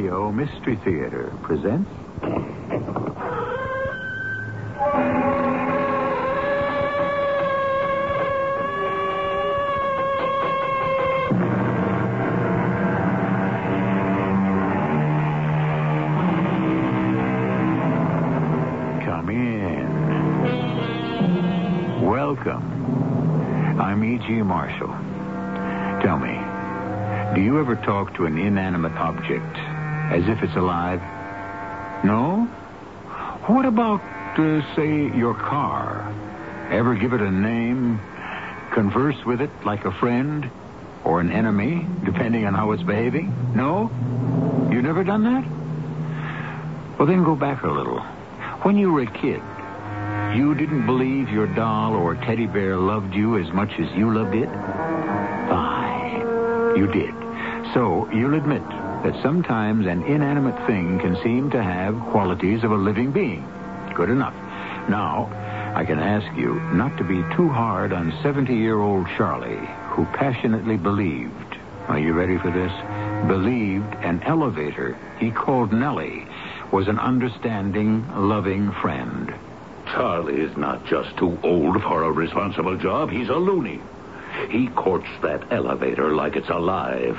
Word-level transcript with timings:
Tokyo 0.00 0.32
Mystery 0.32 0.76
Theater 0.76 1.30
presents. 1.42 1.90
Come 19.04 19.28
in. 19.28 19.84
Welcome. 22.00 22.64
I'm 23.78 24.02
E.G. 24.02 24.40
Marshall. 24.40 24.88
Tell 26.02 26.18
me, 26.18 26.40
do 27.34 27.42
you 27.42 27.60
ever 27.60 27.76
talk 27.76 28.14
to 28.14 28.24
an 28.24 28.38
inanimate 28.38 28.92
object 28.92 29.69
as 30.10 30.28
if 30.28 30.42
it's 30.42 30.56
alive? 30.56 31.00
No? 32.04 32.44
What 33.46 33.64
about, 33.64 34.00
uh, 34.38 34.62
say, 34.74 35.16
your 35.16 35.34
car? 35.34 36.12
Ever 36.70 36.94
give 36.94 37.12
it 37.12 37.20
a 37.20 37.30
name? 37.30 38.00
Converse 38.72 39.24
with 39.24 39.40
it 39.40 39.50
like 39.64 39.84
a 39.84 39.92
friend? 39.92 40.50
Or 41.04 41.20
an 41.20 41.30
enemy, 41.30 41.86
depending 42.04 42.44
on 42.44 42.54
how 42.54 42.72
it's 42.72 42.82
behaving? 42.82 43.54
No? 43.54 43.90
You 44.70 44.82
never 44.82 45.04
done 45.04 45.24
that? 45.24 46.98
Well, 46.98 47.06
then 47.06 47.24
go 47.24 47.34
back 47.34 47.62
a 47.62 47.68
little. 47.68 48.00
When 48.62 48.76
you 48.76 48.92
were 48.92 49.02
a 49.02 49.06
kid, 49.06 49.40
you 50.36 50.54
didn't 50.54 50.86
believe 50.86 51.30
your 51.30 51.46
doll 51.46 51.94
or 51.94 52.14
teddy 52.16 52.46
bear 52.46 52.76
loved 52.76 53.14
you 53.14 53.38
as 53.38 53.50
much 53.52 53.72
as 53.78 53.90
you 53.96 54.12
loved 54.12 54.34
it? 54.34 54.48
Fine. 55.48 56.76
You 56.76 56.86
did. 56.88 57.14
So 57.74 58.08
you'll 58.12 58.34
admit 58.34 58.62
that 59.02 59.20
sometimes 59.22 59.86
an 59.86 60.02
inanimate 60.02 60.66
thing 60.66 60.98
can 60.98 61.16
seem 61.22 61.50
to 61.50 61.62
have 61.62 61.98
qualities 62.10 62.64
of 62.64 62.70
a 62.70 62.76
living 62.76 63.12
being. 63.12 63.46
Good 63.94 64.10
enough. 64.10 64.34
Now, 64.88 65.30
I 65.74 65.84
can 65.84 65.98
ask 65.98 66.26
you 66.36 66.60
not 66.72 66.96
to 66.98 67.04
be 67.04 67.22
too 67.36 67.48
hard 67.48 67.92
on 67.92 68.12
70 68.22 68.54
year 68.54 68.78
old 68.78 69.06
Charlie, 69.16 69.66
who 69.90 70.04
passionately 70.06 70.76
believed. 70.76 71.56
Are 71.88 71.98
you 71.98 72.12
ready 72.12 72.38
for 72.38 72.50
this? 72.50 72.72
Believed 73.28 73.94
an 74.04 74.22
elevator 74.22 74.98
he 75.18 75.30
called 75.30 75.72
Nellie 75.72 76.26
was 76.72 76.88
an 76.88 76.98
understanding, 76.98 78.06
loving 78.14 78.72
friend. 78.80 79.32
Charlie 79.86 80.40
is 80.40 80.56
not 80.56 80.86
just 80.86 81.16
too 81.16 81.38
old 81.42 81.82
for 81.82 82.04
a 82.04 82.12
responsible 82.12 82.76
job. 82.76 83.10
He's 83.10 83.28
a 83.28 83.34
loony. 83.34 83.80
He 84.50 84.68
courts 84.68 85.08
that 85.22 85.52
elevator 85.52 86.14
like 86.14 86.36
it's 86.36 86.48
alive. 86.48 87.18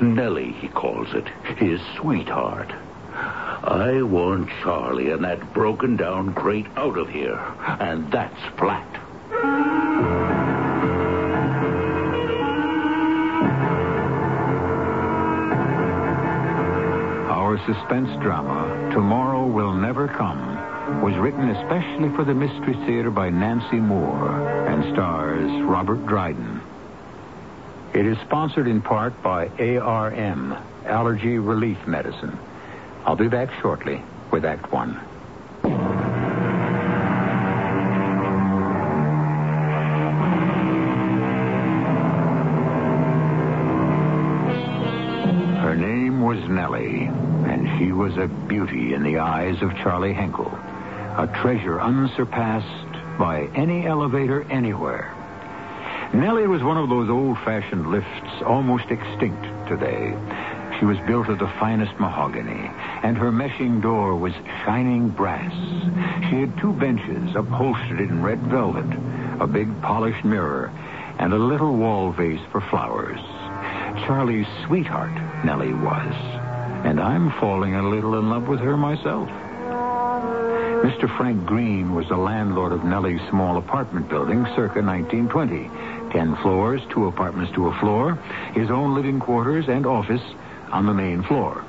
Nellie, 0.00 0.52
he 0.52 0.68
calls 0.68 1.08
it, 1.14 1.28
his 1.56 1.80
sweetheart. 1.96 2.70
I 3.12 4.00
want 4.02 4.48
Charlie 4.62 5.10
and 5.10 5.24
that 5.24 5.52
broken 5.52 5.96
down 5.96 6.32
crate 6.34 6.66
out 6.76 6.96
of 6.96 7.08
here, 7.08 7.38
and 7.78 8.10
that's 8.10 8.40
flat. 8.58 8.86
Our 17.28 17.58
suspense 17.66 18.10
drama, 18.22 18.90
Tomorrow 18.94 19.46
Will 19.46 19.74
Never 19.74 20.08
Come, 20.08 21.02
was 21.02 21.14
written 21.16 21.50
especially 21.50 22.08
for 22.16 22.24
the 22.24 22.34
Mystery 22.34 22.74
Theater 22.86 23.10
by 23.10 23.28
Nancy 23.28 23.76
Moore 23.76 24.48
and 24.68 24.92
stars 24.94 25.50
Robert 25.64 26.06
Dryden. 26.06 26.59
It 27.92 28.06
is 28.06 28.16
sponsored 28.18 28.68
in 28.68 28.82
part 28.82 29.20
by 29.20 29.48
ARM, 29.48 30.56
Allergy 30.86 31.38
Relief 31.38 31.76
Medicine. 31.88 32.38
I'll 33.04 33.16
be 33.16 33.26
back 33.26 33.50
shortly 33.60 34.00
with 34.30 34.44
Act 34.44 34.70
One. 34.70 34.94
Her 45.60 45.74
name 45.74 46.22
was 46.22 46.38
Nellie, 46.48 47.06
and 47.06 47.68
she 47.76 47.90
was 47.90 48.16
a 48.16 48.28
beauty 48.28 48.94
in 48.94 49.02
the 49.02 49.18
eyes 49.18 49.60
of 49.62 49.74
Charlie 49.78 50.12
Henkel, 50.12 50.46
a 51.18 51.28
treasure 51.42 51.80
unsurpassed 51.80 53.18
by 53.18 53.48
any 53.56 53.84
elevator 53.84 54.44
anywhere. 54.44 55.12
Nellie 56.12 56.48
was 56.48 56.62
one 56.62 56.76
of 56.76 56.88
those 56.88 57.08
old-fashioned 57.08 57.88
lifts 57.88 58.42
almost 58.44 58.90
extinct 58.90 59.44
today. 59.68 60.12
She 60.78 60.84
was 60.84 60.98
built 61.06 61.28
of 61.28 61.38
the 61.38 61.52
finest 61.60 61.92
mahogany, 62.00 62.68
and 63.04 63.16
her 63.16 63.30
meshing 63.30 63.80
door 63.80 64.16
was 64.16 64.32
shining 64.64 65.10
brass. 65.10 65.52
She 66.28 66.40
had 66.40 66.58
two 66.58 66.72
benches 66.72 67.36
upholstered 67.36 68.00
in 68.00 68.22
red 68.22 68.40
velvet, 68.42 68.90
a 69.40 69.46
big 69.46 69.68
polished 69.82 70.24
mirror, 70.24 70.72
and 71.20 71.32
a 71.32 71.38
little 71.38 71.76
wall 71.76 72.10
vase 72.10 72.40
for 72.50 72.60
flowers. 72.60 73.20
Charlie's 74.04 74.48
sweetheart, 74.66 75.14
Nellie 75.44 75.74
was. 75.74 76.14
And 76.84 76.98
I'm 76.98 77.30
falling 77.38 77.76
a 77.76 77.88
little 77.88 78.18
in 78.18 78.30
love 78.30 78.48
with 78.48 78.60
her 78.60 78.76
myself. 78.76 79.28
Mr. 80.80 81.14
Frank 81.18 81.44
Green 81.44 81.94
was 81.94 82.08
the 82.08 82.16
landlord 82.16 82.72
of 82.72 82.84
Nellie's 82.84 83.20
small 83.28 83.58
apartment 83.58 84.08
building 84.08 84.46
circa 84.56 84.80
1920. 84.80 85.68
Ten 86.10 86.36
floors, 86.36 86.80
two 86.90 87.06
apartments 87.06 87.52
to 87.54 87.68
a 87.68 87.78
floor, 87.78 88.14
his 88.54 88.70
own 88.70 88.94
living 88.94 89.20
quarters 89.20 89.68
and 89.68 89.86
office 89.86 90.22
on 90.72 90.86
the 90.86 90.94
main 90.94 91.22
floor. 91.22 91.64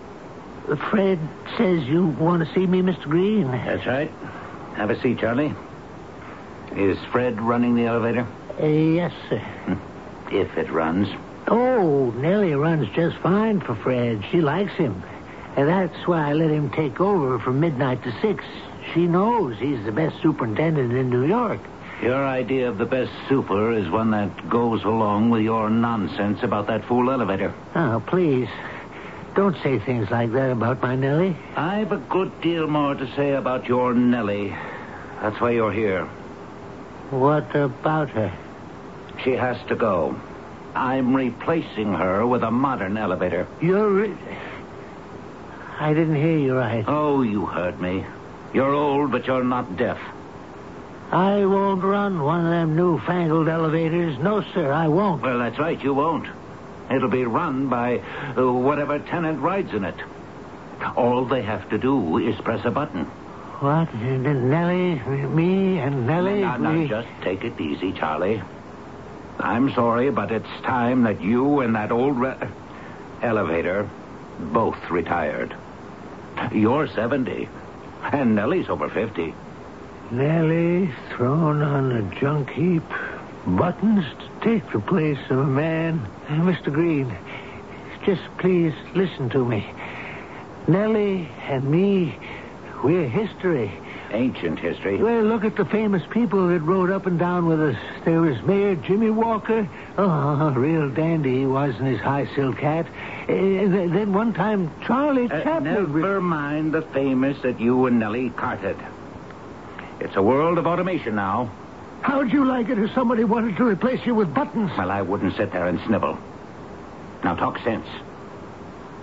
Fred 0.89 1.19
says 1.57 1.83
you 1.83 2.07
want 2.07 2.47
to 2.47 2.53
see 2.53 2.65
me, 2.65 2.81
Mr. 2.81 3.03
Green. 3.03 3.51
That's 3.51 3.85
right. 3.85 4.11
Have 4.75 4.89
a 4.89 4.99
seat, 5.01 5.19
Charlie. 5.19 5.53
Is 6.75 6.97
Fred 7.11 7.41
running 7.41 7.75
the 7.75 7.85
elevator? 7.85 8.25
Uh, 8.61 8.65
yes, 8.65 9.11
sir. 9.29 9.41
If 10.31 10.57
it 10.57 10.71
runs. 10.71 11.09
Oh, 11.47 12.11
Nellie 12.11 12.55
runs 12.55 12.87
just 12.95 13.17
fine 13.17 13.59
for 13.59 13.75
Fred. 13.75 14.23
She 14.31 14.39
likes 14.41 14.73
him. 14.73 15.03
And 15.57 15.67
that's 15.67 16.07
why 16.07 16.29
I 16.29 16.33
let 16.33 16.49
him 16.49 16.69
take 16.69 17.01
over 17.01 17.37
from 17.39 17.59
midnight 17.59 18.03
to 18.03 18.21
six. 18.21 18.45
She 18.93 19.07
knows 19.07 19.57
he's 19.57 19.83
the 19.83 19.91
best 19.91 20.21
superintendent 20.21 20.93
in 20.93 21.09
New 21.09 21.25
York. 21.25 21.59
Your 22.01 22.25
idea 22.25 22.67
of 22.67 22.79
the 22.79 22.85
best 22.85 23.11
super 23.29 23.71
is 23.71 23.87
one 23.89 24.09
that 24.11 24.49
goes 24.49 24.83
along 24.83 25.29
with 25.29 25.43
your 25.43 25.69
nonsense 25.69 26.41
about 26.41 26.65
that 26.67 26.83
fool 26.85 27.11
elevator. 27.11 27.53
Oh, 27.75 28.03
please. 28.07 28.49
Don't 29.35 29.55
say 29.61 29.77
things 29.79 30.09
like 30.09 30.31
that 30.33 30.51
about 30.51 30.81
my 30.81 30.95
Nellie. 30.95 31.37
I've 31.55 31.91
a 31.91 31.97
good 31.97 32.41
deal 32.41 32.67
more 32.67 32.95
to 32.95 33.15
say 33.15 33.33
about 33.33 33.67
your 33.67 33.93
Nellie. 33.93 34.49
That's 35.21 35.39
why 35.39 35.51
you're 35.51 35.71
here. 35.71 36.05
What 37.11 37.55
about 37.55 38.09
her? 38.09 38.33
She 39.23 39.31
has 39.31 39.57
to 39.67 39.75
go. 39.75 40.19
I'm 40.73 41.15
replacing 41.15 41.93
her 41.93 42.25
with 42.25 42.43
a 42.43 42.51
modern 42.51 42.97
elevator. 42.97 43.47
You're. 43.61 43.89
Re- 43.89 44.17
I 45.79 45.93
didn't 45.93 46.15
hear 46.15 46.37
you 46.37 46.55
right. 46.55 46.83
Oh, 46.87 47.21
you 47.21 47.45
heard 47.45 47.79
me. 47.79 48.05
You're 48.53 48.73
old, 48.73 49.11
but 49.11 49.27
you're 49.27 49.43
not 49.43 49.77
deaf. 49.77 49.99
I 51.11 51.45
won't 51.45 51.83
run 51.83 52.21
one 52.21 52.45
of 52.45 52.51
them 52.51 52.75
newfangled 52.75 53.49
elevators. 53.49 54.17
No, 54.19 54.41
sir, 54.53 54.71
I 54.71 54.87
won't. 54.87 55.21
Well, 55.21 55.39
that's 55.39 55.59
right, 55.59 55.81
you 55.83 55.93
won't. 55.93 56.27
It'll 56.89 57.09
be 57.09 57.25
run 57.25 57.67
by 57.67 57.99
uh, 58.37 58.51
whatever 58.51 58.99
tenant 58.99 59.39
rides 59.41 59.73
in 59.73 59.83
it. 59.83 59.95
All 60.95 61.25
they 61.25 61.41
have 61.41 61.69
to 61.69 61.77
do 61.77 62.17
is 62.17 62.39
press 62.41 62.65
a 62.65 62.71
button. 62.71 63.05
What? 63.59 63.93
Nellie, 63.93 64.95
me, 65.27 65.79
and 65.79 66.07
Nellie? 66.07 66.41
Now, 66.41 66.57
now, 66.57 66.73
we- 66.73 66.87
just 66.87 67.07
take 67.21 67.43
it 67.43 67.59
easy, 67.59 67.91
Charlie. 67.91 68.41
I'm 69.39 69.73
sorry, 69.73 70.11
but 70.11 70.31
it's 70.31 70.49
time 70.63 71.03
that 71.03 71.21
you 71.21 71.59
and 71.61 71.75
that 71.75 71.91
old 71.91 72.17
re- 72.17 72.35
elevator 73.21 73.89
both 74.39 74.77
retired. 74.89 75.55
You're 76.51 76.87
70, 76.87 77.47
and 78.11 78.35
Nellie's 78.35 78.69
over 78.69 78.89
50. 78.89 79.33
Nellie 80.11 80.91
thrown 81.15 81.61
on 81.61 81.91
a 81.93 82.01
junk 82.19 82.49
heap. 82.49 82.83
Buttons 83.47 84.05
to 84.19 84.29
take 84.43 84.69
the 84.71 84.79
place 84.79 85.17
of 85.29 85.39
a 85.39 85.45
man. 85.47 85.99
Uh, 86.27 86.33
Mr. 86.41 86.71
Green, 86.71 87.15
just 88.05 88.21
please 88.37 88.73
listen 88.93 89.29
to 89.29 89.43
me. 89.45 89.65
Nellie 90.67 91.27
and 91.47 91.63
me, 91.69 92.15
we're 92.83 93.07
history. 93.07 93.71
Ancient 94.11 94.59
history. 94.59 94.97
Well, 95.01 95.23
look 95.23 95.45
at 95.45 95.55
the 95.55 95.63
famous 95.63 96.03
people 96.09 96.49
that 96.49 96.59
rode 96.59 96.91
up 96.91 97.05
and 97.05 97.17
down 97.17 97.45
with 97.47 97.61
us. 97.61 97.77
There 98.03 98.19
was 98.19 98.39
Mayor 98.43 98.75
Jimmy 98.75 99.09
Walker. 99.09 99.67
Oh, 99.97 100.09
a 100.09 100.51
real 100.51 100.89
dandy 100.89 101.39
he 101.39 101.45
was 101.45 101.73
in 101.79 101.85
his 101.85 102.01
high 102.01 102.27
silk 102.35 102.59
hat. 102.59 102.85
Uh, 103.23 103.27
then 103.27 104.11
one 104.13 104.33
time, 104.33 104.69
Charlie 104.85 105.31
Uh, 105.31 105.41
Chaplin. 105.41 105.93
never 106.01 106.19
mind 106.21 106.73
the 106.73 106.81
famous 106.81 107.41
that 107.43 107.59
you 107.61 107.85
and 107.85 107.99
Nellie 107.99 108.31
carted. 108.31 108.75
It's 110.01 110.15
a 110.15 110.21
world 110.21 110.57
of 110.57 110.65
automation 110.65 111.15
now. 111.15 111.51
How'd 112.01 112.33
you 112.33 112.43
like 112.43 112.69
it 112.69 112.79
if 112.79 112.91
somebody 112.95 113.23
wanted 113.23 113.55
to 113.57 113.65
replace 113.65 114.03
you 114.03 114.15
with 114.15 114.33
buttons? 114.33 114.71
Well, 114.75 114.89
I 114.89 115.03
wouldn't 115.03 115.37
sit 115.37 115.51
there 115.51 115.67
and 115.67 115.79
snivel. 115.85 116.17
Now 117.23 117.35
talk 117.35 117.59
sense. 117.59 117.85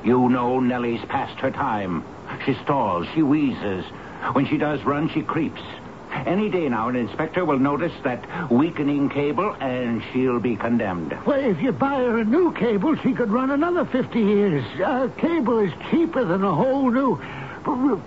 You 0.02 0.28
know 0.28 0.58
Nellie's 0.58 1.04
past 1.08 1.38
her 1.38 1.52
time. 1.52 2.04
She 2.44 2.54
stalls, 2.64 3.06
she 3.14 3.22
wheezes. 3.22 3.84
When 4.32 4.46
she 4.46 4.58
does 4.58 4.82
run, 4.82 5.08
she 5.10 5.22
creeps. 5.22 5.62
Any 6.10 6.50
day 6.50 6.68
now, 6.68 6.88
an 6.88 6.96
inspector 6.96 7.44
will 7.44 7.60
notice 7.60 7.92
that 8.02 8.50
weakening 8.50 9.08
cable, 9.08 9.54
and 9.60 10.02
she'll 10.12 10.40
be 10.40 10.56
condemned. 10.56 11.16
Well, 11.24 11.38
if 11.38 11.62
you 11.62 11.70
buy 11.70 11.98
her 11.98 12.18
a 12.18 12.24
new 12.24 12.52
cable, 12.54 12.96
she 12.96 13.12
could 13.12 13.30
run 13.30 13.52
another 13.52 13.84
50 13.84 14.18
years. 14.18 14.64
A 14.80 15.08
cable 15.16 15.60
is 15.60 15.72
cheaper 15.90 16.24
than 16.24 16.42
a 16.42 16.52
whole 16.52 16.90
new. 16.90 17.20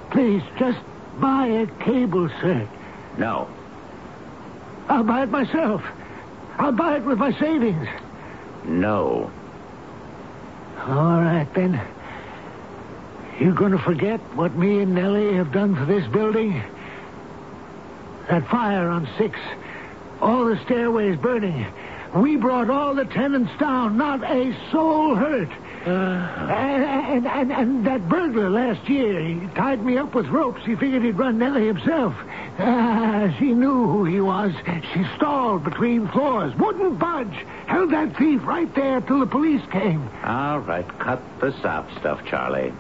Please, 0.09 0.43
just 0.57 0.79
buy 1.19 1.47
a 1.47 1.67
cable, 1.83 2.27
sir. 2.41 2.67
No. 3.17 3.49
I'll 4.87 5.03
buy 5.03 5.23
it 5.23 5.29
myself. 5.29 5.83
I'll 6.57 6.71
buy 6.71 6.97
it 6.97 7.03
with 7.03 7.17
my 7.17 7.37
savings. 7.39 7.87
No. 8.65 9.31
All 10.79 11.21
right, 11.21 11.47
then. 11.53 11.79
You're 13.39 13.53
going 13.53 13.71
to 13.71 13.79
forget 13.79 14.19
what 14.35 14.55
me 14.55 14.81
and 14.81 14.93
Nellie 14.93 15.33
have 15.33 15.51
done 15.51 15.75
for 15.75 15.85
this 15.85 16.05
building? 16.07 16.61
That 18.29 18.47
fire 18.49 18.89
on 18.89 19.07
six. 19.17 19.39
All 20.21 20.45
the 20.45 20.59
stairways 20.65 21.17
burning. 21.17 21.65
We 22.15 22.35
brought 22.35 22.69
all 22.69 22.93
the 22.93 23.05
tenants 23.05 23.51
down. 23.59 23.97
Not 23.97 24.23
a 24.23 24.55
soul 24.71 25.15
hurt. 25.15 25.49
And, 25.85 26.85
and, 26.85 27.27
and, 27.27 27.51
and 27.51 27.85
that 27.85 28.07
burglar 28.07 28.49
last 28.49 28.87
year, 28.87 29.19
he 29.19 29.47
tied 29.55 29.83
me 29.83 29.97
up 29.97 30.13
with 30.13 30.27
ropes. 30.27 30.61
He 30.65 30.75
figured 30.75 31.03
he'd 31.03 31.17
run 31.17 31.39
Nellie 31.39 31.67
himself. 31.67 32.15
Ah, 32.59 33.33
she 33.39 33.53
knew 33.53 33.87
who 33.87 34.05
he 34.05 34.21
was. 34.21 34.53
She 34.93 35.03
stalled 35.15 35.63
between 35.63 36.07
floors, 36.09 36.55
wouldn't 36.57 36.99
budge. 36.99 37.33
Held 37.65 37.91
that 37.91 38.15
thief 38.17 38.45
right 38.45 38.73
there 38.75 39.01
till 39.01 39.19
the 39.19 39.25
police 39.25 39.61
came. 39.71 40.07
All 40.23 40.59
right, 40.59 40.87
cut 40.99 41.21
the 41.39 41.51
sob 41.61 41.87
stuff, 41.99 42.23
Charlie. 42.25 42.71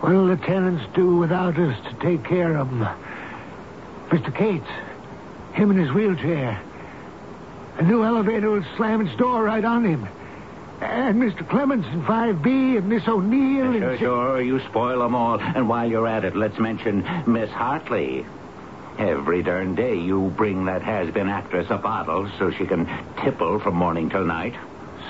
What'll 0.00 0.26
the 0.26 0.36
tenants 0.36 0.84
do 0.94 1.16
without 1.16 1.58
us 1.58 1.76
to 1.88 1.94
take 2.00 2.24
care 2.24 2.56
of 2.56 2.68
them? 2.68 2.88
Mr. 4.08 4.34
Cates, 4.34 4.68
him 5.52 5.70
in 5.70 5.78
his 5.78 5.92
wheelchair. 5.92 6.60
A 7.78 7.82
new 7.82 8.04
elevator 8.04 8.50
will 8.50 8.64
slam 8.76 9.06
its 9.06 9.16
door 9.16 9.44
right 9.44 9.64
on 9.64 9.84
him. 9.84 10.08
And 10.80 11.22
Mr. 11.22 11.48
Clemens 11.48 11.86
in 11.86 12.02
5B 12.02 12.78
and 12.78 12.88
Miss 12.88 13.06
O'Neill 13.08 13.72
and... 13.72 13.80
Sure, 13.80 13.98
sure, 13.98 14.40
you 14.40 14.60
spoil 14.60 15.00
them 15.00 15.14
all. 15.14 15.40
And 15.40 15.68
while 15.68 15.88
you're 15.88 16.06
at 16.06 16.24
it, 16.24 16.36
let's 16.36 16.58
mention 16.58 17.04
Miss 17.26 17.50
Hartley. 17.50 18.26
Every 18.98 19.42
darn 19.42 19.74
day 19.74 19.96
you 19.96 20.32
bring 20.36 20.66
that 20.66 20.82
has-been 20.82 21.28
actress 21.28 21.66
a 21.70 21.76
bottle 21.76 22.30
so 22.38 22.50
she 22.50 22.66
can 22.66 22.86
tipple 23.22 23.58
from 23.60 23.74
morning 23.74 24.08
till 24.10 24.24
night. 24.24 24.54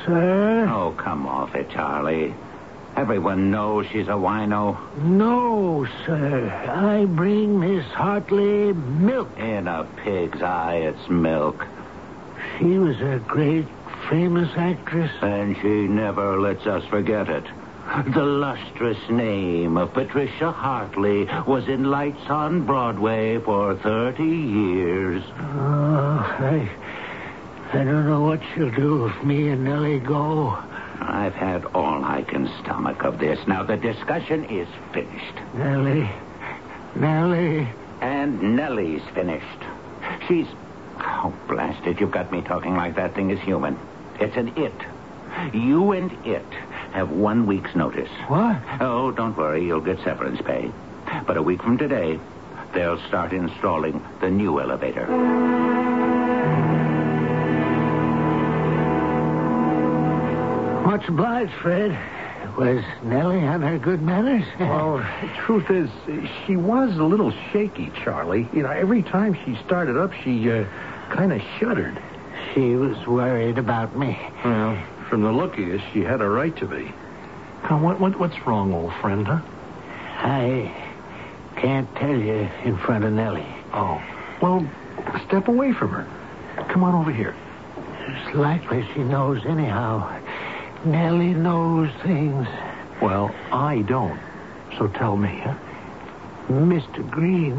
Sir? 0.04 0.66
Oh, 0.68 0.92
come 0.96 1.26
off 1.26 1.54
it, 1.54 1.70
Charlie. 1.70 2.34
Everyone 2.96 3.50
knows 3.50 3.86
she's 3.88 4.08
a 4.08 4.12
wino. 4.12 4.78
No, 5.02 5.86
sir. 6.06 6.48
I 6.48 7.04
bring 7.04 7.60
Miss 7.60 7.84
Hartley 7.86 8.72
milk. 8.72 9.36
In 9.38 9.68
a 9.68 9.84
pig's 10.02 10.40
eye, 10.40 10.76
it's 10.76 11.08
milk. 11.08 11.66
She 12.58 12.78
was 12.78 12.98
a 13.00 13.22
great, 13.26 13.66
famous 14.08 14.50
actress. 14.56 15.10
And 15.22 15.56
she 15.56 15.88
never 15.88 16.40
lets 16.40 16.66
us 16.66 16.84
forget 16.86 17.28
it. 17.28 17.44
The 18.08 18.24
lustrous 18.24 18.98
name 19.08 19.76
of 19.76 19.92
Patricia 19.94 20.50
Hartley 20.50 21.24
was 21.46 21.68
in 21.68 21.84
lights 21.84 22.28
on 22.28 22.66
Broadway 22.66 23.38
for 23.38 23.76
30 23.76 24.24
years. 24.24 25.22
Oh, 25.38 26.36
I... 26.38 26.68
I 27.72 27.84
don't 27.84 28.06
know 28.06 28.22
what 28.22 28.40
she'll 28.54 28.70
do 28.70 29.06
if 29.06 29.24
me 29.24 29.48
and 29.48 29.64
Nellie 29.64 29.98
go. 29.98 30.56
I've 31.00 31.34
had 31.34 31.64
all 31.66 32.04
I 32.04 32.22
can 32.22 32.48
stomach 32.62 33.04
of 33.04 33.18
this. 33.18 33.38
Now, 33.46 33.62
the 33.62 33.76
discussion 33.76 34.44
is 34.44 34.68
finished. 34.92 35.34
Nellie. 35.54 36.08
Nellie. 36.94 37.68
And 38.00 38.56
Nellie's 38.56 39.02
finished. 39.14 39.62
She's. 40.28 40.46
Oh, 40.98 41.34
blast 41.48 41.86
it. 41.86 42.00
You've 42.00 42.12
got 42.12 42.32
me 42.32 42.40
talking 42.40 42.76
like 42.76 42.96
that 42.96 43.14
thing 43.14 43.30
is 43.30 43.40
human. 43.40 43.78
It's 44.18 44.36
an 44.36 44.48
it. 44.56 44.72
You 45.54 45.92
and 45.92 46.10
it 46.26 46.46
have 46.92 47.10
one 47.10 47.46
week's 47.46 47.74
notice. 47.74 48.08
What? 48.28 48.60
Oh, 48.80 49.10
don't 49.12 49.36
worry. 49.36 49.64
You'll 49.66 49.80
get 49.80 49.98
severance 50.02 50.40
pay. 50.40 50.70
But 51.26 51.36
a 51.36 51.42
week 51.42 51.62
from 51.62 51.76
today, 51.78 52.18
they'll 52.72 53.00
start 53.08 53.32
installing 53.32 54.02
the 54.20 54.30
new 54.30 54.60
elevator. 54.60 55.06
Much 60.86 61.08
obliged, 61.08 61.52
Fred. 61.60 61.90
Was 62.56 62.82
Nellie 63.02 63.46
on 63.46 63.60
her 63.60 63.78
good 63.78 64.00
manners? 64.00 64.44
Well, 64.58 64.98
the 64.98 65.28
truth 65.44 65.70
is, 65.70 65.90
she 66.46 66.56
was 66.56 66.96
a 66.96 67.02
little 67.02 67.32
shaky, 67.52 67.90
Charlie. 68.02 68.48
You 68.54 68.62
know, 68.62 68.70
every 68.70 69.02
time 69.02 69.36
she 69.44 69.56
started 69.66 69.96
up, 69.98 70.12
she 70.24 70.50
uh, 70.50 70.64
kind 71.10 71.32
of 71.32 71.42
shuddered. 71.58 72.00
She 72.52 72.74
was 72.74 73.06
worried 73.06 73.58
about 73.58 73.96
me. 73.96 74.18
Well, 74.44 74.82
from 75.08 75.22
the 75.22 75.32
look 75.32 75.54
of 75.54 75.60
you, 75.60 75.80
she 75.92 76.00
had 76.00 76.20
a 76.20 76.28
right 76.28 76.56
to 76.56 76.66
be. 76.66 76.92
Now, 77.64 77.78
what, 77.82 78.00
what, 78.00 78.18
what's 78.18 78.46
wrong, 78.46 78.72
old 78.72 78.92
friend, 79.00 79.26
huh? 79.26 79.40
I 80.18 80.72
can't 81.56 81.92
tell 81.96 82.16
you 82.16 82.48
in 82.64 82.76
front 82.78 83.04
of 83.04 83.12
Nellie. 83.12 83.46
Oh, 83.72 84.02
well, 84.40 84.66
step 85.26 85.48
away 85.48 85.72
from 85.72 85.90
her. 85.90 86.06
Come 86.68 86.84
on 86.84 86.94
over 86.94 87.12
here. 87.12 87.34
It's 88.08 88.34
likely 88.36 88.86
she 88.94 89.00
knows 89.00 89.44
anyhow. 89.44 90.20
Nellie 90.84 91.34
knows 91.34 91.90
things. 92.02 92.46
Well, 93.02 93.34
I 93.52 93.82
don't. 93.82 94.20
So 94.78 94.88
tell 94.88 95.16
me, 95.16 95.40
huh? 95.42 95.54
Mr. 96.48 97.08
Green, 97.10 97.58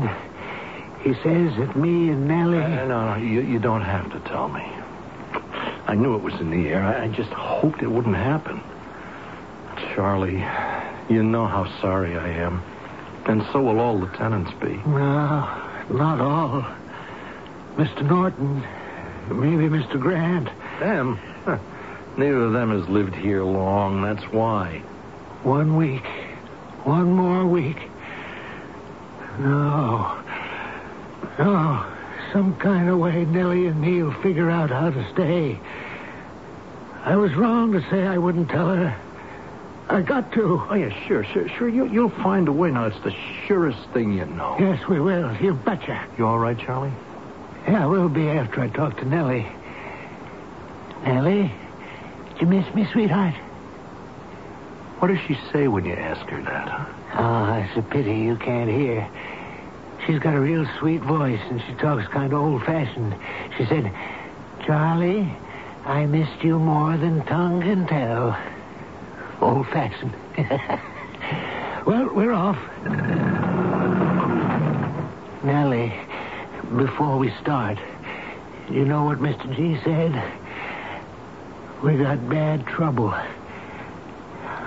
he 1.01 1.13
says 1.15 1.55
that 1.57 1.75
me 1.75 2.09
and 2.09 2.27
Nellie... 2.27 2.59
Uh, 2.59 2.85
no, 2.85 3.13
no, 3.13 3.15
you, 3.15 3.41
you 3.41 3.59
don't 3.59 3.83
have 3.83 4.11
to 4.11 4.19
tell 4.29 4.49
me. 4.49 4.63
I 5.87 5.95
knew 5.95 6.15
it 6.15 6.21
was 6.21 6.33
in 6.35 6.49
the 6.49 6.67
air. 6.69 6.83
I, 6.83 7.05
I 7.05 7.07
just 7.07 7.29
hoped 7.29 7.81
it 7.81 7.87
wouldn't 7.87 8.15
happen. 8.15 8.61
Charlie, 9.95 10.43
you 11.09 11.23
know 11.23 11.45
how 11.45 11.65
sorry 11.81 12.17
I 12.17 12.29
am. 12.29 12.61
And 13.25 13.43
so 13.51 13.61
will 13.61 13.79
all 13.79 13.99
the 13.99 14.07
tenants 14.17 14.51
be. 14.61 14.73
No, 14.85 15.87
not 15.89 16.19
all. 16.19 16.65
Mr. 17.75 18.01
Norton, 18.07 18.61
maybe 19.29 19.69
Mr. 19.69 19.99
Grant. 19.99 20.49
Them? 20.79 21.17
Huh. 21.45 21.57
Neither 22.17 22.43
of 22.43 22.53
them 22.53 22.71
has 22.71 22.89
lived 22.89 23.15
here 23.15 23.43
long. 23.43 24.01
That's 24.01 24.23
why. 24.33 24.79
One 25.43 25.77
week. 25.77 26.05
One 26.83 27.11
more 27.11 27.45
week. 27.45 27.77
No. 29.39 30.23
No. 31.39 31.85
Some 32.33 32.55
kind 32.57 32.89
of 32.89 32.97
way 32.99 33.23
Nellie 33.25 33.67
and 33.67 33.79
me'll 33.79 34.11
figure 34.21 34.49
out 34.49 34.69
how 34.69 34.89
to 34.89 35.11
stay. 35.13 35.57
I 37.03 37.15
was 37.15 37.33
wrong 37.35 37.71
to 37.71 37.81
say 37.89 38.05
I 38.05 38.17
wouldn't 38.17 38.49
tell 38.49 38.67
her. 38.75 38.95
I 39.89 40.01
got 40.01 40.33
to. 40.33 40.65
Oh, 40.69 40.73
yeah, 40.73 40.89
sure, 41.07 41.23
sure, 41.23 41.47
sure. 41.47 41.69
You, 41.69 41.87
you'll 41.87 42.09
find 42.09 42.47
a 42.49 42.51
way. 42.51 42.69
Now, 42.71 42.87
it's 42.87 42.99
the 43.05 43.15
surest 43.47 43.79
thing 43.93 44.11
you 44.13 44.25
know. 44.25 44.57
Yes, 44.59 44.85
we 44.89 44.99
will. 44.99 45.33
You 45.37 45.53
betcha. 45.53 46.05
You 46.17 46.27
all 46.27 46.39
right, 46.39 46.59
Charlie? 46.59 46.91
Yeah, 47.67 47.85
we'll 47.85 48.09
be 48.09 48.27
after 48.27 48.59
I 48.61 48.67
talk 48.67 48.97
to 48.97 49.05
Nellie. 49.05 49.47
Nellie, 51.05 51.51
Did 52.33 52.41
you 52.41 52.47
miss 52.47 52.73
me, 52.75 52.85
sweetheart? 52.91 53.35
What 54.99 55.07
does 55.09 55.19
she 55.27 55.37
say 55.53 55.67
when 55.69 55.85
you 55.85 55.93
ask 55.93 56.25
her 56.27 56.41
that? 56.41 56.67
huh? 56.67 56.85
Oh, 57.19 57.53
it's 57.53 57.77
a 57.77 57.81
pity 57.89 58.17
you 58.19 58.35
can't 58.35 58.69
hear. 58.69 59.07
She's 60.07 60.19
got 60.19 60.35
a 60.35 60.39
real 60.39 60.65
sweet 60.79 61.01
voice, 61.01 61.41
and 61.49 61.61
she 61.67 61.73
talks 61.73 62.07
kind 62.07 62.31
of 62.31 62.39
old-fashioned. 62.39 63.13
She 63.57 63.65
said, 63.65 63.91
Charlie, 64.65 65.29
I 65.83 66.05
missed 66.05 66.41
you 66.41 66.57
more 66.59 66.95
than 66.95 67.25
tongue 67.25 67.61
can 67.61 67.85
tell. 67.87 68.37
Old-fashioned. 69.41 70.13
well, 71.85 72.09
we're 72.15 72.31
off. 72.31 72.57
Nellie, 75.43 75.93
before 76.77 77.17
we 77.17 77.29
start, 77.41 77.77
you 78.69 78.85
know 78.85 79.03
what 79.03 79.17
Mr. 79.19 79.53
G 79.57 79.77
said? 79.83 80.23
We 81.83 81.97
got 81.97 82.29
bad 82.29 82.65
trouble. 82.65 83.13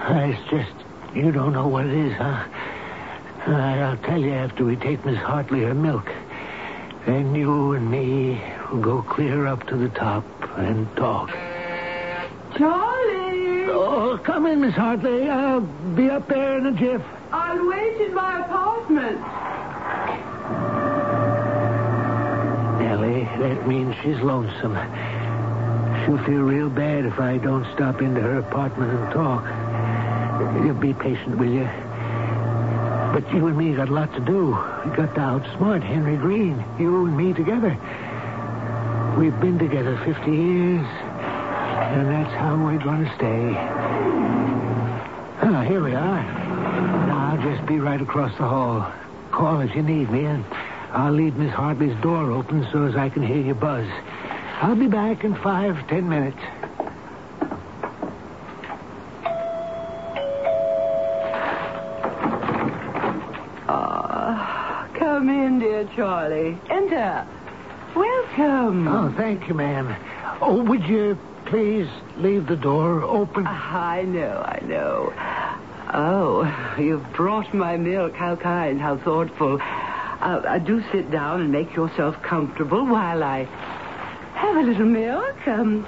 It's 0.07 0.51
just, 0.51 0.73
you 1.15 1.33
don't 1.33 1.55
know 1.55 1.67
what 1.67 1.87
it 1.87 1.95
is, 1.95 2.13
huh? 2.13 2.45
I'll 3.47 3.97
tell 3.99 4.21
you 4.21 4.33
after 4.33 4.65
we 4.65 4.77
take 4.77 5.05
Miss 5.05 5.17
Hartley 5.17 5.63
her 5.63 5.75
milk. 5.75 6.11
Then 7.07 7.35
you 7.35 7.73
and 7.73 7.91
me 7.91 8.41
will 8.71 8.81
go 8.81 9.03
clear 9.03 9.47
up 9.47 9.67
to 9.69 9.77
the 9.77 9.89
top 9.89 10.25
and 10.59 10.87
talk. 10.97 11.31
Charlie! 12.57 13.65
Oh, 13.71 14.21
come 14.23 14.47
in, 14.47 14.61
Miss 14.61 14.75
Hartley. 14.75 15.29
I'll 15.29 15.61
be 15.61 16.11
up 16.11 16.29
there 16.29 16.59
in 16.59 16.67
a 16.67 16.73
jiff. 16.73 17.03
I'll 17.33 17.69
wait 17.69 18.01
in 18.01 18.15
my 18.15 18.45
apartment. 18.45 19.21
Nellie, 22.81 23.25
that 23.39 23.67
means 23.67 23.95
she's 24.03 24.21
lonesome. 24.21 24.75
She'll 26.05 26.23
feel 26.25 26.43
real 26.43 26.69
bad 26.69 27.07
if 27.07 27.19
I 27.19 27.39
don't 27.39 27.67
stop 27.75 28.03
into 28.03 28.21
her 28.21 28.39
apartment 28.39 28.91
and 28.93 29.13
talk. 29.13 29.45
You'll 30.65 30.75
be 30.75 30.93
patient, 30.93 31.39
will 31.39 31.51
you? 31.51 31.69
But 33.12 33.29
you 33.35 33.49
and 33.49 33.57
me 33.57 33.75
got 33.75 33.88
a 33.88 33.93
lot 33.93 34.12
to 34.14 34.21
do. 34.21 34.47
We 34.85 34.97
got 34.97 35.14
to 35.17 35.21
outsmart 35.21 35.83
Henry 35.83 36.17
Green. 36.17 36.64
You 36.79 37.07
and 37.07 37.17
me 37.17 37.33
together. 37.33 37.76
We've 39.19 39.38
been 39.40 39.59
together 39.59 39.97
50 40.05 40.31
years, 40.31 40.87
and 40.87 42.09
that's 42.09 42.33
how 42.35 42.57
we're 42.57 42.79
going 42.79 43.05
to 43.05 43.14
stay. 43.17 43.55
Ah, 45.43 45.64
here 45.67 45.83
we 45.83 45.93
are. 45.93 46.23
Now, 47.09 47.33
I'll 47.33 47.43
just 47.43 47.67
be 47.67 47.81
right 47.81 48.00
across 48.00 48.31
the 48.38 48.47
hall. 48.47 48.90
Call 49.33 49.61
if 49.61 49.75
you 49.75 49.83
need 49.83 50.09
me, 50.11 50.25
and 50.26 50.45
I'll 50.93 51.12
leave 51.12 51.37
Miss 51.37 51.52
Hartley's 51.52 52.00
door 52.02 52.31
open 52.31 52.67
so 52.71 52.85
as 52.85 52.95
I 52.95 53.09
can 53.09 53.26
hear 53.26 53.43
you 53.43 53.55
buzz. 53.55 53.88
I'll 54.62 54.76
be 54.76 54.87
back 54.87 55.25
in 55.25 55.35
five, 55.35 55.88
ten 55.88 56.09
minutes. 56.09 56.38
Charlie. 65.95 66.59
Enter. 66.71 67.27
Welcome. 67.95 68.89
Oh, 68.89 69.13
thank 69.17 69.49
you, 69.49 69.55
ma'am. 69.55 69.95
Oh, 70.41 70.63
would 70.63 70.85
you 70.85 71.19
please 71.47 71.89
leave 72.17 72.47
the 72.47 72.57
door 72.57 73.03
open? 73.03 73.47
I 73.47 74.03
know, 74.03 74.43
I 74.47 74.61
know. 74.65 75.13
Oh, 75.93 76.77
you've 76.79 77.05
brought 77.13 77.53
my 77.53 77.77
milk. 77.77 78.15
How 78.15 78.37
kind, 78.37 78.81
how 78.81 78.97
thoughtful. 78.99 79.59
Uh, 79.61 80.43
uh, 80.47 80.59
do 80.59 80.83
sit 80.93 81.11
down 81.11 81.41
and 81.41 81.51
make 81.51 81.75
yourself 81.75 82.15
comfortable 82.23 82.87
while 82.87 83.25
I 83.25 83.45
have 84.35 84.57
a 84.57 84.63
little 84.63 84.87
milk. 84.87 85.49
Um, 85.49 85.87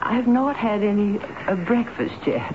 I've 0.00 0.26
not 0.26 0.56
had 0.56 0.82
any 0.82 1.18
uh, 1.18 1.56
breakfast 1.64 2.26
yet. 2.26 2.54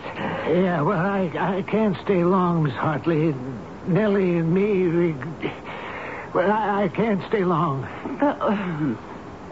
Yeah, 0.55 0.81
well, 0.81 0.99
I, 0.99 1.57
I 1.57 1.61
can't 1.63 1.97
stay 2.03 2.23
long, 2.23 2.63
Miss 2.63 2.73
Hartley. 2.73 3.33
Nellie 3.87 4.37
and 4.37 4.53
me, 4.53 4.87
we... 4.87 5.15
Well, 6.33 6.49
I, 6.49 6.83
I 6.83 6.87
can't 6.87 7.21
stay 7.27 7.43
long. 7.43 7.83
Uh, 8.21 8.95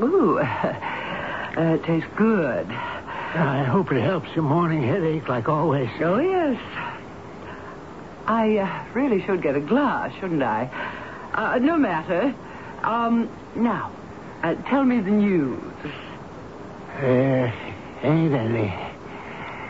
ooh, 0.02 0.40
uh, 0.40 1.74
it 1.76 1.84
tastes 1.84 2.10
good. 2.16 2.68
I 2.70 3.64
hope 3.64 3.92
it 3.92 4.02
helps 4.02 4.30
your 4.34 4.46
morning 4.46 4.82
headache 4.82 5.28
like 5.28 5.50
always. 5.50 5.90
Oh, 6.00 6.20
yes. 6.20 6.60
I 8.28 8.58
uh, 8.58 8.94
really 8.94 9.24
should 9.26 9.42
get 9.42 9.56
a 9.56 9.60
glass, 9.60 10.14
shouldn't 10.20 10.42
I? 10.42 10.70
Uh, 11.34 11.60
no 11.60 11.78
matter. 11.78 12.34
Um, 12.84 13.30
now, 13.56 13.92
uh, 14.42 14.56
tell 14.70 14.84
me 14.84 15.02
the 15.02 15.12
news. 15.12 15.62
There 17.02 17.54
ain't 18.04 18.34
any. 18.34 18.74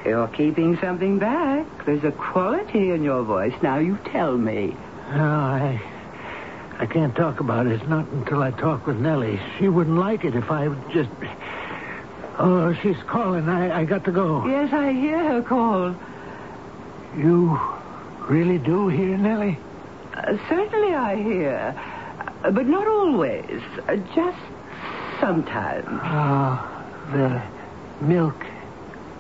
You're 0.06 0.28
keeping 0.28 0.78
something 0.78 1.18
back. 1.20 1.86
There's 1.86 2.04
a 2.04 2.12
quality 2.12 2.92
in 2.92 3.04
your 3.04 3.24
voice. 3.24 3.54
Now 3.62 3.80
you 3.80 3.98
tell 4.06 4.38
me. 4.38 4.76
No, 5.12 5.24
I... 5.24 5.82
I 6.80 6.86
can't 6.86 7.14
talk 7.14 7.42
about 7.42 7.68
it. 7.68 7.88
Not 7.90 8.08
until 8.08 8.42
I 8.42 8.52
talk 8.52 8.88
with 8.88 8.98
Nellie. 8.98 9.40
She 9.58 9.68
wouldn't 9.68 9.98
like 9.98 10.24
it 10.24 10.34
if 10.34 10.50
I 10.50 10.70
just... 10.94 11.10
Oh, 12.38 12.74
she's 12.82 12.96
calling. 13.04 13.50
I, 13.50 13.82
I 13.82 13.86
got 13.86 14.06
to 14.06 14.12
go. 14.12 14.48
Yes, 14.48 14.72
I 14.72 14.94
hear 14.94 15.18
her 15.18 15.42
call. 15.42 15.94
You 17.18 17.60
really 18.30 18.58
do 18.58 18.88
hear 18.88 19.18
Nellie? 19.18 19.60
Uh, 20.14 20.38
certainly 20.48 20.94
I 20.94 21.16
hear. 21.22 21.76
Uh, 22.46 22.52
but 22.52 22.66
not 22.66 22.88
always. 22.88 23.62
Uh, 23.90 23.98
just 24.16 24.38
sometimes. 25.20 25.86
Ah, 25.90 26.86
the 27.12 28.06
milk. 28.06 28.46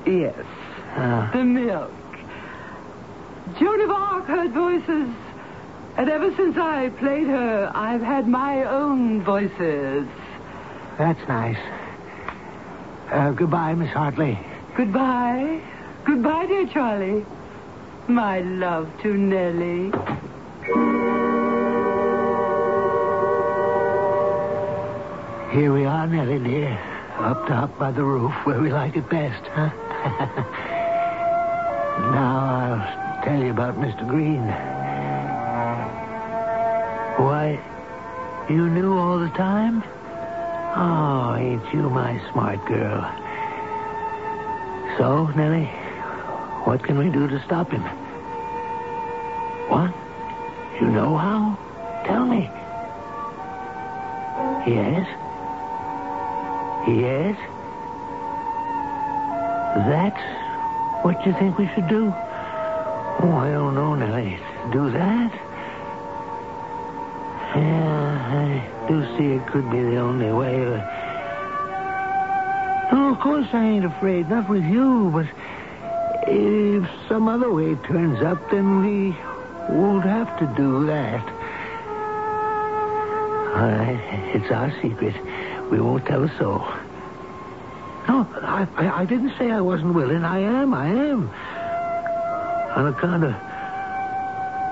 Yes. 0.05 0.45
Ah. 0.95 1.29
The 1.33 1.43
milk. 1.43 1.91
Joan 3.59 3.81
of 3.81 3.89
Arc 3.89 4.25
heard 4.27 4.51
voices. 4.53 5.09
And 5.98 6.10
ever 6.10 6.34
since 6.36 6.58
I 6.58 6.89
played 7.00 7.27
her, 7.27 7.72
I've 7.75 8.01
had 8.01 8.27
my 8.27 8.63
own 8.63 9.22
voices. 9.24 10.08
That's 10.98 11.27
nice. 11.27 11.58
Uh, 13.12 13.31
goodbye, 13.31 13.74
Miss 13.74 13.89
Hartley. 13.89 14.39
Goodbye. 14.75 15.62
Goodbye, 16.05 16.46
dear 16.46 16.67
Charlie. 16.67 17.25
My 18.08 18.39
love 18.41 18.89
to 19.03 19.13
Nellie. 19.13 19.91
Here 25.51 25.74
we 25.74 25.86
are, 25.86 26.05
Nellie, 26.08 26.39
dear. 26.39 26.79
Up 27.17 27.48
top 27.48 27.77
by 27.79 27.91
the 27.91 28.03
roof 28.03 28.34
where 28.46 28.62
we 28.62 28.72
like 28.72 28.96
it 28.96 29.10
best, 29.10 29.43
huh? 29.48 29.69
now 32.12 33.17
I'll 33.17 33.24
tell 33.25 33.43
you 33.43 33.51
about 33.51 33.75
Mr. 33.75 34.08
Green. 34.08 34.48
Why, 37.19 37.59
you 38.49 38.69
knew 38.69 38.97
all 38.97 39.19
the 39.19 39.27
time? 39.31 39.83
Oh, 40.73 41.35
ain't 41.38 41.73
you 41.73 41.89
my 41.89 42.17
smart 42.31 42.65
girl? 42.65 43.01
So, 44.97 45.27
Nellie, 45.35 45.65
what 46.63 46.81
can 46.81 46.97
we 46.97 47.09
do 47.09 47.27
to 47.27 47.43
stop 47.43 47.71
him? 47.71 47.83
What? 49.67 49.93
You 50.79 50.88
know 50.88 51.17
how? 51.17 51.57
Tell 52.05 52.25
me. 52.25 52.49
Yes? 54.65 55.05
Yes? 56.88 57.35
That's 59.89 61.03
what 61.03 61.25
you 61.25 61.33
think 61.33 61.57
we 61.57 61.67
should 61.75 61.89
do? 61.89 62.13
Oh, 63.21 63.35
I 63.41 63.51
don't 63.51 63.75
know, 63.75 63.93
Nellie. 63.95 64.39
Do 64.71 64.89
that? 64.91 65.48
Yeah, 67.59 68.83
I 68.83 68.87
do 68.87 69.03
see 69.17 69.33
it 69.33 69.45
could 69.47 69.69
be 69.69 69.81
the 69.81 69.97
only 69.97 70.31
way. 70.31 70.63
Oh, 72.91 73.11
of 73.13 73.19
course 73.19 73.47
I 73.51 73.65
ain't 73.65 73.85
afraid, 73.85 74.29
not 74.29 74.49
with 74.49 74.63
you, 74.63 75.09
but 75.13 75.27
if 76.27 76.89
some 77.09 77.27
other 77.27 77.51
way 77.51 77.75
turns 77.75 78.21
up, 78.21 78.49
then 78.49 78.79
we 78.85 79.09
won't 79.75 80.05
have 80.05 80.39
to 80.39 80.45
do 80.55 80.85
that. 80.85 81.27
All 83.57 83.71
right, 83.71 84.31
it's 84.33 84.49
our 84.51 84.71
secret. 84.81 85.15
We 85.69 85.81
won't 85.81 86.05
tell 86.05 86.23
a 86.23 86.37
soul. 86.37 86.65
No, 88.07 88.25
I, 88.41 88.67
I, 88.77 89.01
I 89.01 89.05
didn't 89.05 89.37
say 89.37 89.51
I 89.51 89.59
wasn't 89.59 89.93
willing. 89.93 90.23
I 90.23 90.39
am, 90.39 90.73
I 90.73 90.87
am. 90.87 91.29
On 92.77 92.87
account 92.87 93.25
of 93.25 93.33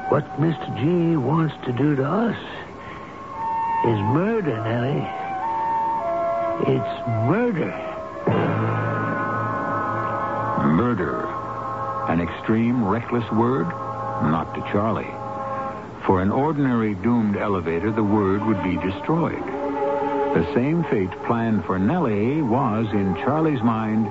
what 0.09 0.23
Mr. 0.39 0.79
G 0.79 1.17
wants 1.17 1.53
to 1.65 1.73
do 1.73 1.97
to 1.97 2.05
us 2.05 2.56
is 3.85 3.99
murder, 3.99 4.57
Nellie. 4.63 5.07
It's 6.73 7.07
murder. 7.29 7.71
Murder. 10.65 11.25
An 12.09 12.19
extreme, 12.19 12.83
reckless 12.83 13.29
word? 13.31 13.67
Not 13.67 14.55
to 14.55 14.61
Charlie. 14.71 15.13
For 16.05 16.21
an 16.21 16.31
ordinary 16.31 16.95
doomed 16.95 17.37
elevator, 17.37 17.91
the 17.91 18.03
word 18.03 18.43
would 18.45 18.63
be 18.63 18.77
destroyed. 18.77 19.45
The 20.33 20.51
same 20.53 20.83
fate 20.85 21.11
planned 21.25 21.65
for 21.65 21.77
Nellie 21.77 22.41
was, 22.41 22.87
in 22.93 23.15
Charlie's 23.15 23.61
mind, 23.61 24.07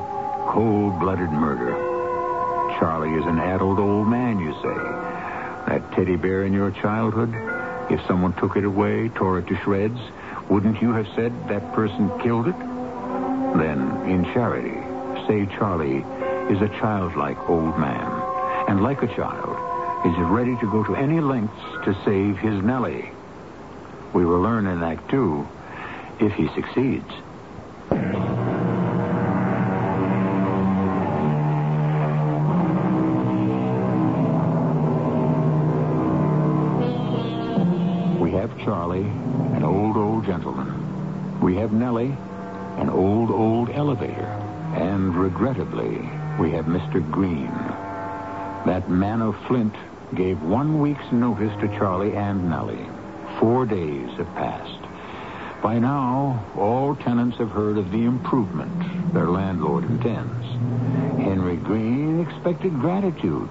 cold-blooded 0.48 1.30
murder. 1.30 1.74
Charlie 2.78 3.18
is 3.18 3.26
an 3.26 3.38
adult 3.38 3.78
old 3.78 4.08
man, 4.08 4.38
you 4.38 4.52
say. 4.62 4.76
That 5.66 5.82
teddy 5.92 6.16
bear 6.16 6.44
in 6.44 6.52
your 6.52 6.70
childhood, 6.70 7.34
if 7.90 8.04
someone 8.06 8.32
took 8.34 8.56
it 8.56 8.64
away, 8.64 9.08
tore 9.10 9.38
it 9.38 9.46
to 9.48 9.56
shreds, 9.62 9.98
wouldn't 10.48 10.80
you 10.82 10.92
have 10.92 11.06
said 11.14 11.32
that 11.48 11.72
person 11.72 12.10
killed 12.20 12.48
it? 12.48 12.58
Then, 13.56 13.80
in 14.06 14.24
charity, 14.32 14.76
say 15.26 15.46
Charlie 15.56 16.04
is 16.52 16.60
a 16.62 16.68
childlike 16.78 17.38
old 17.48 17.78
man, 17.78 18.10
and 18.68 18.82
like 18.82 19.02
a 19.02 19.14
child, 19.14 19.56
is 20.06 20.18
ready 20.30 20.56
to 20.56 20.70
go 20.70 20.84
to 20.84 20.94
any 20.94 21.20
lengths 21.20 21.62
to 21.84 21.96
save 22.04 22.38
his 22.38 22.62
Nellie. 22.62 23.10
We 24.12 24.24
will 24.24 24.40
learn 24.40 24.66
in 24.66 24.82
Act 24.82 25.10
Two 25.10 25.46
if 26.20 26.32
he 26.32 26.48
succeeds. 26.54 27.10
Old. 40.28 41.40
We 41.40 41.56
have 41.56 41.72
Nellie, 41.72 42.16
an 42.78 42.90
old, 42.90 43.30
old 43.30 43.70
elevator. 43.70 44.42
And 44.74 45.14
regrettably, 45.14 45.98
we 46.40 46.50
have 46.52 46.66
Mr. 46.66 47.08
Green. 47.10 47.52
That 48.66 48.90
man 48.90 49.22
of 49.22 49.36
Flint 49.46 49.74
gave 50.14 50.42
one 50.42 50.80
week's 50.80 51.12
notice 51.12 51.52
to 51.60 51.68
Charlie 51.78 52.16
and 52.16 52.50
Nellie. 52.50 52.86
Four 53.38 53.66
days 53.66 54.10
have 54.16 54.34
passed. 54.34 54.82
By 55.62 55.78
now, 55.78 56.44
all 56.56 56.96
tenants 56.96 57.38
have 57.38 57.50
heard 57.50 57.78
of 57.78 57.90
the 57.90 58.04
improvement 58.04 59.14
their 59.14 59.28
landlord 59.28 59.84
intends. 59.84 60.44
Henry 61.22 61.56
Green 61.56 62.20
expected 62.20 62.72
gratitude. 62.80 63.48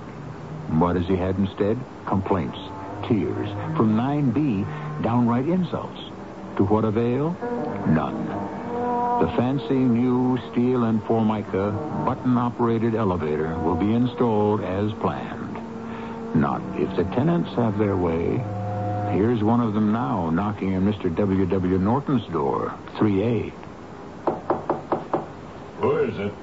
What 0.77 0.95
has 0.95 1.07
he 1.07 1.15
had 1.15 1.37
instead? 1.37 1.79
Complaints, 2.05 2.57
tears. 3.07 3.49
From 3.75 3.95
9B, 3.95 5.01
downright 5.01 5.47
insults. 5.47 6.04
To 6.57 6.63
what 6.63 6.85
avail? 6.85 7.35
None. 7.87 8.25
The 9.19 9.31
fancy 9.37 9.75
new 9.75 10.37
steel 10.51 10.83
and 10.85 11.03
formica 11.03 11.71
button-operated 12.05 12.95
elevator 12.95 13.57
will 13.59 13.75
be 13.75 13.93
installed 13.93 14.61
as 14.61 14.91
planned. 14.93 15.55
Not 16.35 16.61
if 16.75 16.95
the 16.95 17.03
tenants 17.15 17.49
have 17.55 17.77
their 17.77 17.95
way. 17.95 18.43
Here's 19.13 19.41
one 19.41 19.61
of 19.61 19.73
them 19.73 19.91
now 19.93 20.29
knocking 20.29 20.75
on 20.75 20.83
Mr. 20.83 21.13
W. 21.15 21.45
W. 21.45 21.77
Norton's 21.77 22.25
door, 22.27 22.73
3A. 22.97 23.51
Who 25.79 25.97
is 25.99 26.19
it? 26.19 26.33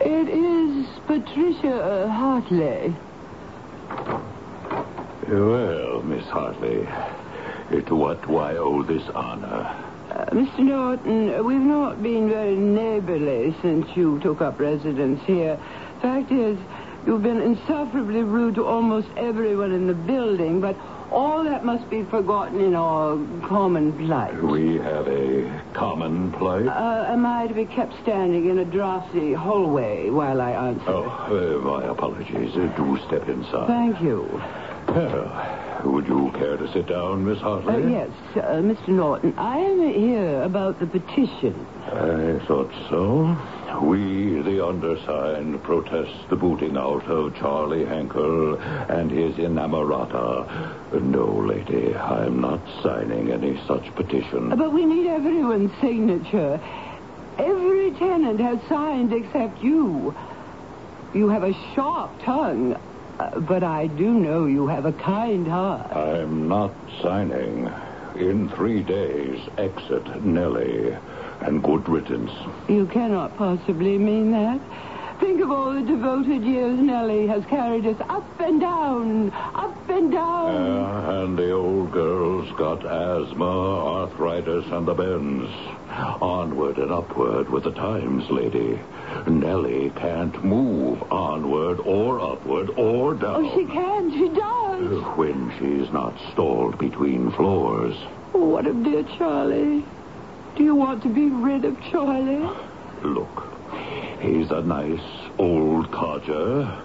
It 0.00 0.28
is 0.28 0.86
Patricia 1.06 1.74
uh, 1.74 2.08
Hartley. 2.08 2.94
Well, 5.28 6.02
Miss 6.02 6.24
Hartley, 6.26 6.86
to 7.78 7.94
what 7.94 8.26
do 8.26 8.36
I 8.36 8.56
owe 8.56 8.82
this 8.82 9.08
honor? 9.14 9.86
Uh, 10.10 10.24
Mr. 10.32 10.58
Norton, 10.58 11.44
we've 11.44 11.60
not 11.60 12.02
been 12.02 12.28
very 12.28 12.56
neighborly 12.56 13.54
since 13.62 13.86
you 13.94 14.18
took 14.20 14.40
up 14.40 14.58
residence 14.58 15.22
here. 15.24 15.56
Fact 16.02 16.32
is, 16.32 16.58
you've 17.06 17.22
been 17.22 17.40
insufferably 17.40 18.24
rude 18.24 18.56
to 18.56 18.66
almost 18.66 19.06
everyone 19.16 19.70
in 19.70 19.86
the 19.86 19.94
building, 19.94 20.60
but 20.60 20.74
all 21.12 21.44
that 21.44 21.64
must 21.64 21.88
be 21.90 22.02
forgotten 22.04 22.60
in 22.60 22.74
our 22.74 23.16
common 23.46 23.92
plight. 24.04 24.42
We 24.42 24.76
have 24.78 25.06
a 25.06 25.62
common 25.72 26.32
plight. 26.32 26.66
Uh, 26.66 27.04
am 27.08 27.24
I 27.24 27.46
to 27.46 27.54
be 27.54 27.66
kept 27.66 27.94
standing 28.02 28.50
in 28.50 28.58
a 28.58 28.64
drafty 28.64 29.32
hallway 29.32 30.10
while 30.10 30.40
I 30.40 30.50
answer? 30.50 30.88
Oh, 30.88 31.04
uh, 31.04 31.64
my 31.64 31.84
apologies. 31.84 32.56
Uh, 32.56 32.66
do 32.76 32.98
step 33.06 33.28
inside. 33.28 33.68
Thank 33.68 34.00
you. 34.00 34.28
Well, 34.88 35.69
would 35.84 36.06
you 36.06 36.30
care 36.34 36.56
to 36.56 36.72
sit 36.72 36.86
down, 36.86 37.24
Miss 37.24 37.38
Hartley? 37.38 37.74
Uh, 37.74 37.88
yes, 37.88 38.10
uh, 38.36 38.40
Mr. 38.60 38.88
Norton, 38.88 39.34
I 39.38 39.58
am 39.58 39.80
here 39.92 40.42
about 40.42 40.78
the 40.80 40.86
petition. 40.86 41.66
I 41.86 42.38
thought 42.46 42.70
so. 42.88 43.36
We, 43.82 44.42
the 44.42 44.66
undersigned, 44.66 45.62
protest 45.62 46.28
the 46.28 46.36
booting 46.36 46.76
out 46.76 47.04
of 47.08 47.34
Charlie 47.36 47.84
Henkel 47.86 48.56
and 48.58 49.10
his 49.10 49.36
inamorata. 49.36 51.00
No, 51.00 51.26
lady, 51.38 51.94
I'm 51.94 52.40
not 52.40 52.60
signing 52.82 53.30
any 53.32 53.60
such 53.66 53.94
petition. 53.94 54.52
Uh, 54.52 54.56
But 54.56 54.72
we 54.72 54.84
need 54.84 55.06
everyone's 55.06 55.70
signature. 55.80 56.60
Every 57.38 57.92
tenant 57.92 58.40
has 58.40 58.58
signed 58.68 59.12
except 59.12 59.62
you. 59.62 60.14
You 61.14 61.28
have 61.30 61.42
a 61.42 61.54
sharp 61.74 62.10
tongue, 62.22 62.76
uh, 63.20 63.38
but 63.40 63.62
I 63.62 63.86
do 63.86 64.14
know 64.14 64.46
you 64.46 64.66
have 64.66 64.86
a 64.86 64.92
kind 64.92 65.46
heart. 65.46 65.94
I'm 65.94 66.48
not 66.48 66.72
signing. 67.02 67.70
In 68.16 68.48
three 68.50 68.82
days, 68.82 69.38
exit 69.56 70.24
Nellie 70.24 70.96
and 71.40 71.62
good 71.62 71.88
riddance. 71.88 72.32
You 72.68 72.86
cannot 72.86 73.36
possibly 73.36 73.98
mean 73.98 74.32
that. 74.32 74.60
Think 75.20 75.42
of 75.42 75.50
all 75.50 75.74
the 75.74 75.82
devoted 75.82 76.42
years 76.42 76.78
Nellie 76.80 77.26
has 77.26 77.44
carried 77.44 77.86
us 77.86 78.00
up 78.08 78.40
and 78.40 78.60
down, 78.60 79.30
up 79.54 79.88
and 79.90 80.10
down. 80.10 80.56
Uh, 80.56 81.22
and 81.22 81.38
the 81.38 81.52
old 81.52 81.92
girl's 81.92 82.50
got 82.56 82.84
asthma, 82.84 83.44
arthritis, 83.44 84.64
and 84.72 84.88
the 84.88 84.94
bends. 84.94 85.50
Onward 86.22 86.78
and 86.78 86.90
upward 86.90 87.50
with 87.50 87.64
the 87.64 87.72
times, 87.72 88.28
lady. 88.30 88.78
Nellie 89.28 89.90
can't 89.96 90.42
move 90.42 91.02
onward 91.12 91.80
or 91.80 92.20
upward 92.20 92.70
or 92.78 93.14
down. 93.14 93.44
oh, 93.44 93.54
she 93.54 93.66
can, 93.66 94.10
she 94.12 94.28
does. 94.28 95.16
When 95.18 95.52
she's 95.58 95.92
not 95.92 96.14
stalled 96.32 96.78
between 96.78 97.30
floors. 97.32 97.94
What 98.32 98.66
of 98.66 98.82
dear 98.84 99.02
Charlie? 99.18 99.84
Do 100.56 100.64
you 100.64 100.74
want 100.74 101.02
to 101.02 101.08
be 101.08 101.28
rid 101.28 101.64
of 101.64 101.76
Charlie? 101.90 102.48
Look, 103.02 103.48
he's 104.20 104.50
a 104.50 104.62
nice 104.62 105.00
old 105.38 105.90
codger, 105.90 106.82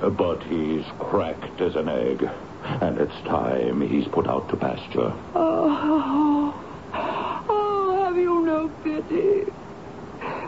but 0.00 0.42
he's 0.44 0.84
cracked 0.98 1.60
as 1.60 1.74
an 1.76 1.88
egg. 1.88 2.28
And 2.62 2.98
it's 2.98 3.14
time 3.26 3.80
he's 3.80 4.08
put 4.08 4.26
out 4.26 4.48
to 4.48 4.56
pasture. 4.56 5.12
Oh, 5.34 6.54
oh, 6.94 7.44
oh 7.48 8.04
have 8.04 8.16
you 8.16 8.44
no 8.44 8.68
pity? 8.82 9.50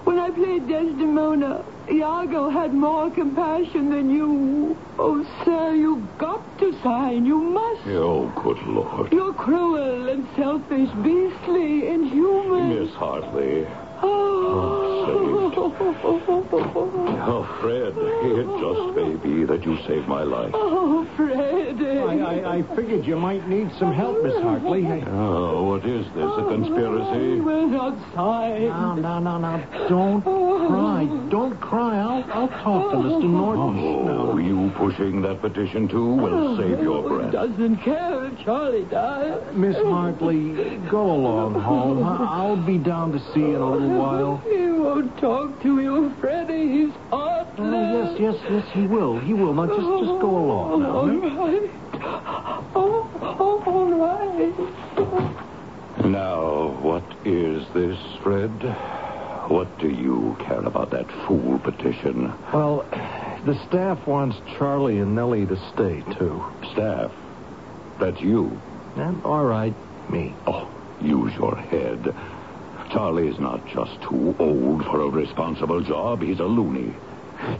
When 0.04 0.18
I 0.18 0.30
played 0.30 0.66
Desdemona, 0.66 1.64
Iago 1.90 2.48
had 2.48 2.74
more 2.74 3.10
compassion 3.10 3.90
than 3.90 4.10
you. 4.10 4.76
Oh, 4.98 5.24
sir, 5.44 5.74
you've 5.74 6.18
got 6.18 6.42
to 6.58 6.72
sign. 6.82 7.24
You 7.24 7.38
must. 7.38 7.86
Oh, 7.88 8.32
good 8.42 8.58
Lord. 8.66 9.12
You're 9.12 9.34
cruel 9.34 10.08
and 10.08 10.26
selfish, 10.34 10.90
beastly, 11.02 11.88
inhuman. 11.88 12.80
Miss 12.80 12.94
Hartley. 12.94 13.66
Oh, 14.00 14.94
Oh, 17.20 17.44
Fred, 17.60 17.94
it 17.96 18.46
just 18.62 18.96
may 18.96 19.14
be 19.16 19.44
that 19.44 19.64
you 19.64 19.76
saved 19.86 20.06
my 20.08 20.22
life. 20.22 20.52
oh, 20.54 21.06
Fred. 21.16 21.76
I, 21.82 22.18
I, 22.18 22.56
I 22.58 22.76
figured 22.76 23.04
you 23.04 23.16
might 23.16 23.46
need 23.48 23.70
some 23.78 23.92
help, 23.92 24.22
Miss 24.22 24.34
Hartley. 24.34 24.84
Oh, 24.86 25.08
oh 25.08 25.64
what 25.64 25.84
is 25.84 26.06
this? 26.14 26.24
A 26.24 26.44
conspiracy? 26.48 27.40
Oh, 27.40 27.44
We're 27.44 27.66
not 27.66 28.14
signed. 28.14 28.68
No, 28.68 28.94
no, 28.94 29.18
no, 29.18 29.38
no. 29.38 29.88
Don't 29.88 30.22
cry. 30.22 31.06
Oh. 31.10 31.28
Don't 31.30 31.60
cry. 31.60 31.98
I'll, 31.98 32.24
I'll 32.32 32.48
talk 32.48 32.92
to 32.92 32.96
Mr. 32.98 33.28
Norton. 33.28 34.08
Oh, 34.08 34.38
you 34.38 34.70
pushing 34.76 35.20
that 35.22 35.40
petition 35.40 35.88
too 35.88 36.14
will 36.14 36.56
save 36.56 36.80
your 36.80 37.02
Who 37.02 37.18
breath. 37.18 37.32
doesn't 37.32 37.78
care 37.78 38.24
if 38.26 38.44
Charlie 38.44 38.84
dies? 38.84 39.42
Miss 39.54 39.76
Hartley, 39.76 40.78
go 40.90 41.10
along 41.10 41.60
home. 41.60 42.02
I'll 42.04 42.56
be 42.56 42.78
down 42.78 43.12
to 43.12 43.18
see 43.32 43.40
you 43.40 43.56
in 43.56 43.62
a 43.62 43.70
little 43.70 43.98
while. 43.98 44.42
He 44.98 45.04
won't 45.04 45.18
talk 45.20 45.62
to 45.62 45.80
you, 45.80 46.12
Freddie. 46.20 46.86
He's 46.86 46.92
heartless. 47.10 47.56
Oh, 47.60 48.16
yes, 48.18 48.34
yes, 48.34 48.34
yes, 48.50 48.66
he 48.72 48.88
will. 48.88 49.20
He 49.20 49.32
will. 49.32 49.54
Now, 49.54 49.66
just, 49.66 49.78
just 49.78 50.20
go 50.20 50.26
oh, 50.26 50.74
along. 50.74 50.82
now. 50.82 50.96
All 50.96 51.06
right. 51.06 51.70
Oh, 52.74 53.08
oh, 53.38 53.62
all 53.64 53.92
right. 55.94 56.04
Now, 56.04 56.70
what 56.82 57.04
is 57.24 57.64
this, 57.74 57.96
Fred? 58.24 58.50
What 59.48 59.78
do 59.78 59.88
you 59.88 60.36
care 60.40 60.64
about 60.64 60.90
that 60.90 61.06
fool 61.28 61.60
petition? 61.60 62.32
Well, 62.52 62.82
the 63.46 63.54
staff 63.68 64.04
wants 64.04 64.36
Charlie 64.56 64.98
and 64.98 65.14
Nellie 65.14 65.46
to 65.46 65.56
stay, 65.74 66.02
too. 66.18 66.44
Staff, 66.72 67.12
that's 68.00 68.20
you. 68.20 68.60
And, 68.96 69.22
all 69.24 69.44
right, 69.44 69.74
me. 70.10 70.34
Oh, 70.48 70.68
use 71.00 71.32
your 71.34 71.54
head. 71.54 72.12
Charlie's 72.90 73.38
not 73.38 73.66
just 73.66 74.00
too 74.02 74.34
old 74.38 74.84
for 74.84 75.02
a 75.02 75.08
responsible 75.08 75.80
job. 75.82 76.22
He's 76.22 76.40
a 76.40 76.44
loony. 76.44 76.94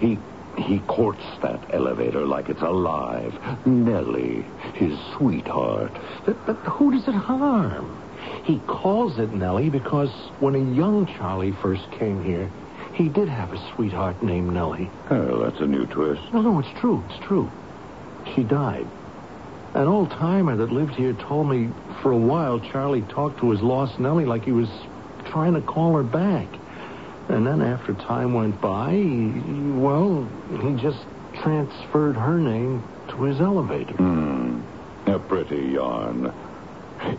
He 0.00 0.18
he 0.56 0.80
courts 0.80 1.22
that 1.40 1.72
elevator 1.72 2.26
like 2.26 2.48
it's 2.48 2.62
alive. 2.62 3.32
Nellie, 3.64 4.44
his 4.74 4.98
sweetheart. 5.16 5.92
But, 6.26 6.44
but 6.46 6.56
who 6.56 6.90
does 6.90 7.06
it 7.06 7.14
harm? 7.14 7.96
He 8.42 8.58
calls 8.66 9.18
it 9.20 9.32
Nellie 9.32 9.70
because 9.70 10.10
when 10.40 10.56
a 10.56 10.74
young 10.74 11.06
Charlie 11.06 11.52
first 11.62 11.88
came 11.92 12.24
here, 12.24 12.50
He 12.98 13.08
did 13.08 13.28
have 13.28 13.52
a 13.52 13.74
sweetheart 13.74 14.24
named 14.24 14.52
Nellie. 14.52 14.90
Oh, 15.10 15.38
that's 15.44 15.60
a 15.60 15.66
new 15.66 15.86
twist. 15.86 16.20
No, 16.32 16.40
no, 16.42 16.58
it's 16.58 16.80
true. 16.80 17.04
It's 17.08 17.24
true. 17.24 17.48
She 18.34 18.42
died. 18.42 18.88
An 19.74 19.86
old 19.86 20.10
timer 20.10 20.56
that 20.56 20.72
lived 20.72 20.96
here 20.96 21.12
told 21.12 21.48
me 21.48 21.70
for 22.02 22.10
a 22.10 22.16
while 22.16 22.58
Charlie 22.58 23.02
talked 23.02 23.38
to 23.38 23.52
his 23.52 23.60
lost 23.60 24.00
Nellie 24.00 24.24
like 24.24 24.44
he 24.44 24.50
was 24.50 24.68
trying 25.28 25.54
to 25.54 25.60
call 25.60 25.96
her 25.96 26.02
back. 26.02 26.48
And 27.28 27.46
then 27.46 27.60
after 27.60 27.92
time 27.94 28.34
went 28.34 28.60
by, 28.60 28.92
he, 28.92 29.30
well, 29.78 30.26
he 30.62 30.74
just 30.80 30.98
transferred 31.42 32.16
her 32.16 32.38
name 32.38 32.82
to 33.08 33.22
his 33.24 33.40
elevator. 33.40 33.94
Hmm. 33.94 34.60
A 35.06 35.18
pretty 35.18 35.68
yarn. 35.72 36.32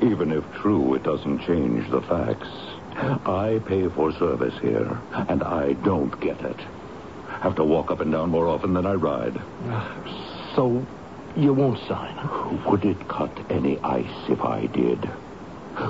Even 0.02 0.32
if 0.32 0.44
true, 0.56 0.94
it 0.96 1.04
doesn't 1.04 1.40
change 1.46 1.90
the 1.90 2.02
facts. 2.02 2.48
I 3.26 3.62
pay 3.66 3.88
for 3.88 4.12
service 4.14 4.58
here, 4.62 5.00
and 5.14 5.42
I 5.44 5.74
don't 5.74 6.20
get 6.20 6.42
it. 6.42 6.60
Have 7.42 7.56
to 7.56 7.64
walk 7.64 7.92
up 7.92 8.02
and 8.02 8.12
down 8.12 8.30
more 8.30 8.48
often 8.48 8.74
than 8.74 8.86
I 8.86 8.94
ride. 8.94 9.40
So 10.56 10.86
you 11.38 11.54
won't 11.54 11.80
sign? 11.88 12.66
Would 12.66 12.84
it 12.84 13.08
cut 13.08 13.32
any 13.50 13.80
ice 13.80 14.30
if 14.30 14.42
I 14.42 14.66
did? 14.66 15.10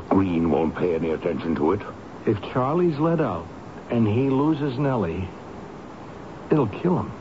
Green 0.10 0.52
won't 0.52 0.76
pay 0.76 0.94
any 0.94 1.10
attention 1.12 1.56
to 1.56 1.72
it. 1.72 1.82
If 2.30 2.40
Charlie's 2.54 3.00
let 3.00 3.20
out 3.20 3.48
and 3.90 4.08
he 4.08 4.30
loses 4.30 4.78
Nellie, 4.78 5.28
it'll 6.52 6.68
kill 6.68 7.00
him. 7.00 7.12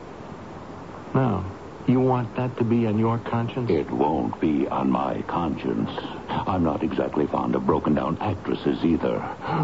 Now, 1.15 1.51
you 1.87 1.99
want 1.99 2.35
that 2.35 2.55
to 2.57 2.63
be 2.63 2.85
on 2.85 2.99
your 2.99 3.17
conscience? 3.17 3.71
It 3.71 3.89
won't 3.89 4.39
be 4.39 4.67
on 4.67 4.91
my 4.91 5.23
conscience. 5.23 5.89
I'm 6.29 6.63
not 6.63 6.83
exactly 6.83 7.25
fond 7.25 7.55
of 7.55 7.65
broken 7.65 7.95
down 7.95 8.19
actresses 8.21 8.85
either. 8.85 9.17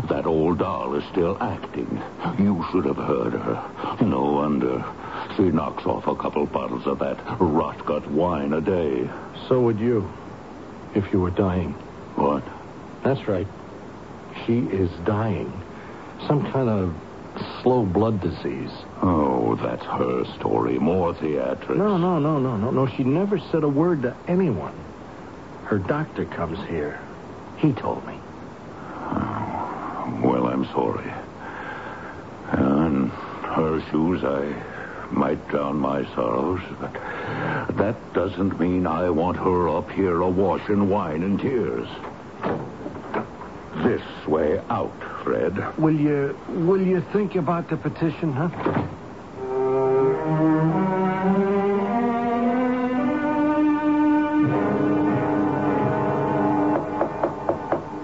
That 0.09 0.25
old 0.25 0.57
doll 0.57 0.95
is 0.95 1.03
still 1.11 1.37
acting. 1.39 2.01
You 2.39 2.65
should 2.71 2.85
have 2.85 2.97
heard 2.97 3.33
her. 3.33 3.97
No 4.01 4.23
wonder. 4.31 4.83
She 5.37 5.43
knocks 5.43 5.85
off 5.85 6.07
a 6.07 6.15
couple 6.15 6.47
bottles 6.47 6.87
of 6.87 6.97
that 6.99 7.19
rot 7.39 7.85
gut 7.85 8.09
wine 8.09 8.51
a 8.51 8.61
day. 8.61 9.07
So 9.47 9.61
would 9.61 9.79
you, 9.79 10.11
if 10.95 11.13
you 11.13 11.19
were 11.21 11.29
dying. 11.29 11.73
What? 12.15 12.43
That's 13.03 13.27
right. 13.27 13.45
She 14.45 14.59
is 14.59 14.89
dying. 15.05 15.51
Some 16.27 16.51
kind 16.51 16.69
of 16.69 16.95
slow 17.61 17.83
blood 17.83 18.21
disease. 18.21 18.71
Oh, 19.01 19.55
that's 19.55 19.83
her 19.85 20.25
story. 20.39 20.77
More 20.77 21.13
theatrics. 21.13 21.75
No, 21.75 21.97
no, 21.97 22.19
no, 22.19 22.39
no, 22.39 22.55
no, 22.57 22.71
no. 22.71 22.87
She 22.87 23.03
never 23.03 23.39
said 23.39 23.63
a 23.63 23.69
word 23.69 24.03
to 24.03 24.15
anyone. 24.27 24.73
Her 25.65 25.79
doctor 25.79 26.25
comes 26.25 26.59
here. 26.67 26.99
He 27.57 27.73
told 27.73 28.05
me. 28.05 28.19
Oh, 28.93 30.19
well, 30.23 30.47
I'm 30.47 30.65
sorry. 30.65 31.11
In 32.53 33.09
her 33.09 33.81
shoes, 33.89 34.23
I 34.23 34.53
might 35.11 35.47
drown 35.47 35.77
my 35.77 36.05
sorrows, 36.13 36.61
but 36.79 36.93
that 37.77 38.13
doesn't 38.13 38.59
mean 38.59 38.85
I 38.85 39.09
want 39.09 39.37
her 39.37 39.69
up 39.69 39.89
here 39.91 40.21
awash 40.21 40.69
in 40.69 40.89
wine 40.89 41.23
and 41.23 41.39
tears. 41.39 41.87
This 43.85 44.01
way 44.27 44.59
out, 44.71 44.91
Fred. 45.23 45.77
Will 45.77 45.93
you 45.93 46.35
will 46.47 46.81
you 46.81 47.01
think 47.13 47.35
about 47.35 47.69
the 47.69 47.77
petition, 47.77 48.33
huh? 48.33 48.47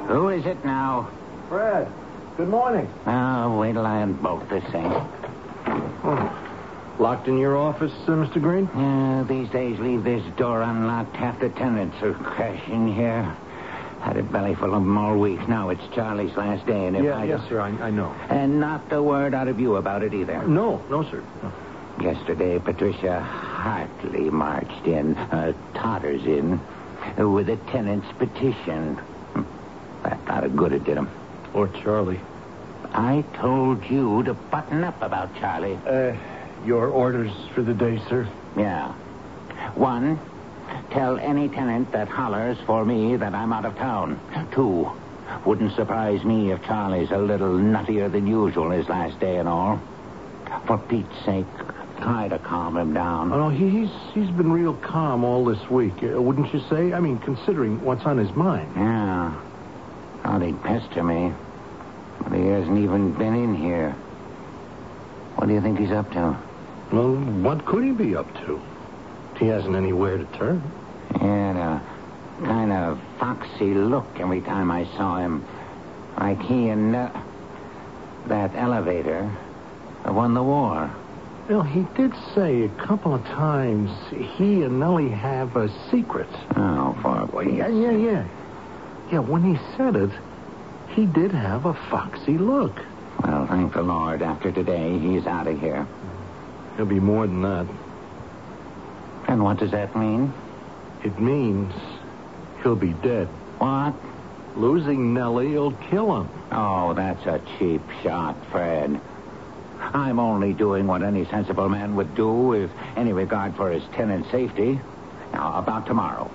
Who 0.07 0.29
is 0.29 0.45
it 0.45 0.63
now? 0.63 1.09
Fred, 1.49 1.91
good 2.37 2.49
morning. 2.49 2.87
Oh, 3.07 3.57
wait 3.57 3.73
till 3.73 3.87
I 3.87 4.01
unbolt 4.01 4.47
this 4.49 4.63
thing. 4.65 4.87
Locked 6.99 7.27
in 7.27 7.39
your 7.39 7.57
office, 7.57 7.93
uh, 8.05 8.11
Mr. 8.11 8.39
Green? 8.39 8.69
Yeah, 8.75 9.25
these 9.27 9.49
days 9.49 9.79
leave 9.79 10.03
this 10.03 10.23
door 10.37 10.61
unlocked. 10.61 11.15
Half 11.15 11.39
the 11.39 11.49
tenants 11.49 11.97
are 12.03 12.13
crashing 12.13 12.93
here. 12.93 13.35
Had 14.01 14.17
a 14.17 14.23
belly 14.23 14.55
full 14.55 14.73
of 14.73 14.81
them 14.83 14.97
all 14.97 15.17
week. 15.17 15.47
Now 15.47 15.69
it's 15.69 15.81
Charlie's 15.93 16.35
last 16.35 16.65
day, 16.65 16.87
and 16.87 16.97
if 16.97 17.03
yeah, 17.03 17.17
I 17.17 17.25
yes, 17.25 17.47
sir. 17.47 17.61
I, 17.61 17.69
I 17.69 17.91
know. 17.91 18.11
And 18.29 18.59
not 18.59 18.91
a 18.91 19.01
word 19.01 19.33
out 19.33 19.47
of 19.47 19.59
you 19.59 19.75
about 19.75 20.01
it 20.03 20.13
either. 20.13 20.41
No, 20.47 20.83
no, 20.89 21.03
sir. 21.09 21.23
No. 21.43 21.51
Yesterday, 22.01 22.57
Patricia 22.57 23.19
Hartley 23.21 24.31
marched 24.31 24.87
in, 24.87 25.15
uh, 25.15 25.53
totters 25.75 26.23
in, 26.25 26.59
uh, 27.19 27.29
with 27.29 27.47
a 27.49 27.57
tenant's 27.71 28.07
petition. 28.17 28.95
Hmm. 28.95 29.43
That 30.03 30.27
not 30.27 30.43
a 30.45 30.49
good 30.49 30.73
it 30.73 30.83
did 30.83 30.97
him. 30.97 31.09
Or 31.53 31.67
Charlie. 31.67 32.19
I 32.93 33.23
told 33.35 33.85
you 33.85 34.23
to 34.23 34.33
button 34.33 34.83
up 34.83 34.99
about 35.01 35.35
Charlie. 35.35 35.77
Uh, 35.85 36.13
your 36.65 36.87
orders 36.87 37.31
for 37.53 37.61
the 37.61 37.73
day, 37.73 38.01
sir? 38.09 38.27
Yeah. 38.57 38.93
One, 39.75 40.19
tell 40.91 41.17
any 41.19 41.47
tenant 41.49 41.91
that 41.91 42.07
hollers 42.07 42.57
for 42.65 42.85
me 42.85 43.15
that 43.15 43.33
I'm 43.33 43.53
out 43.53 43.65
of 43.65 43.75
town. 43.75 44.19
Two, 44.53 44.91
wouldn't 45.45 45.75
surprise 45.75 46.23
me 46.23 46.51
if 46.51 46.63
Charlie's 46.63 47.11
a 47.11 47.17
little 47.17 47.57
nuttier 47.57 48.11
than 48.11 48.27
usual 48.27 48.69
his 48.71 48.87
last 48.89 49.19
day 49.19 49.37
and 49.37 49.47
all. 49.47 49.79
For 50.67 50.77
Pete's 50.77 51.25
sake, 51.25 51.45
try 51.97 52.27
to 52.27 52.37
calm 52.39 52.77
him 52.77 52.93
down. 52.93 53.31
Oh, 53.31 53.37
no, 53.37 53.49
he, 53.49 53.69
he's 53.69 53.89
he's 54.13 54.29
been 54.31 54.51
real 54.51 54.73
calm 54.73 55.23
all 55.23 55.45
this 55.45 55.69
week, 55.69 56.03
uh, 56.03 56.21
wouldn't 56.21 56.53
you 56.53 56.59
say? 56.69 56.93
I 56.93 56.99
mean, 56.99 57.19
considering 57.19 57.81
what's 57.83 58.05
on 58.05 58.17
his 58.17 58.31
mind. 58.35 58.71
Yeah. 58.75 59.33
Thought 60.23 60.41
he'd 60.41 60.61
pester 60.61 61.03
me. 61.03 61.33
But 62.21 62.33
he 62.33 62.47
hasn't 62.47 62.77
even 62.77 63.13
been 63.13 63.33
in 63.33 63.55
here. 63.55 63.91
What 65.35 65.47
do 65.47 65.53
you 65.53 65.61
think 65.61 65.79
he's 65.79 65.91
up 65.91 66.11
to? 66.11 66.37
Well, 66.91 67.15
what 67.15 67.65
could 67.65 67.83
he 67.83 67.91
be 67.91 68.15
up 68.15 68.31
to? 68.45 68.61
He 69.39 69.47
hasn't 69.47 69.75
anywhere 69.75 70.17
to 70.17 70.25
turn. 70.37 70.61
He 71.19 71.25
had 71.25 71.55
a 71.55 71.81
kind 72.43 72.71
of 72.71 72.99
foxy 73.19 73.73
look 73.73 74.07
every 74.19 74.41
time 74.41 74.71
I 74.71 74.85
saw 74.97 75.17
him. 75.17 75.45
Like 76.17 76.41
he 76.41 76.69
and 76.69 76.95
uh, 76.95 77.09
that 78.27 78.55
elevator 78.55 79.31
won 80.05 80.33
the 80.33 80.43
war. 80.43 80.91
Well, 81.49 81.63
he 81.63 81.85
did 81.95 82.13
say 82.33 82.63
a 82.63 82.69
couple 82.69 83.13
of 83.13 83.23
times 83.25 83.91
he 84.37 84.63
and 84.63 84.79
Nellie 84.79 85.09
have 85.09 85.55
a 85.55 85.69
secret. 85.89 86.29
Oh, 86.55 86.97
for 87.01 87.43
Yeah, 87.43 87.67
yeah, 87.67 87.91
yeah. 87.91 88.27
Yeah, 89.11 89.19
when 89.19 89.43
he 89.43 89.59
said 89.75 89.95
it, 89.95 90.11
he 90.89 91.05
did 91.05 91.31
have 91.31 91.65
a 91.65 91.73
foxy 91.89 92.37
look. 92.37 92.79
Well, 93.23 93.47
thank 93.47 93.73
the 93.73 93.81
Lord. 93.81 94.21
After 94.21 94.51
today, 94.51 94.97
he's 94.97 95.27
out 95.27 95.47
of 95.47 95.59
here. 95.59 95.85
He'll 96.77 96.85
be 96.85 96.99
more 96.99 97.27
than 97.27 97.41
that. 97.41 97.67
And 99.27 99.43
what 99.43 99.57
does 99.57 99.71
that 99.71 99.95
mean? 99.95 100.33
It 101.03 101.19
means 101.19 101.73
he'll 102.61 102.75
be 102.75 102.93
dead. 102.93 103.27
What? 103.57 103.93
Losing 104.55 105.13
Nellie 105.13 105.53
will 105.53 105.71
kill 105.89 106.21
him. 106.21 106.29
Oh, 106.51 106.93
that's 106.93 107.25
a 107.25 107.41
cheap 107.57 107.81
shot, 108.03 108.35
Fred. 108.51 108.99
I'm 109.79 110.19
only 110.19 110.53
doing 110.53 110.87
what 110.87 111.01
any 111.01 111.25
sensible 111.25 111.69
man 111.69 111.95
would 111.95 112.13
do 112.15 112.31
with 112.31 112.69
any 112.95 113.13
regard 113.13 113.55
for 113.55 113.71
his 113.71 113.83
tenant's 113.93 114.29
safety. 114.29 114.79
Now, 115.33 115.57
about 115.57 115.87
tomorrow. 115.87 116.29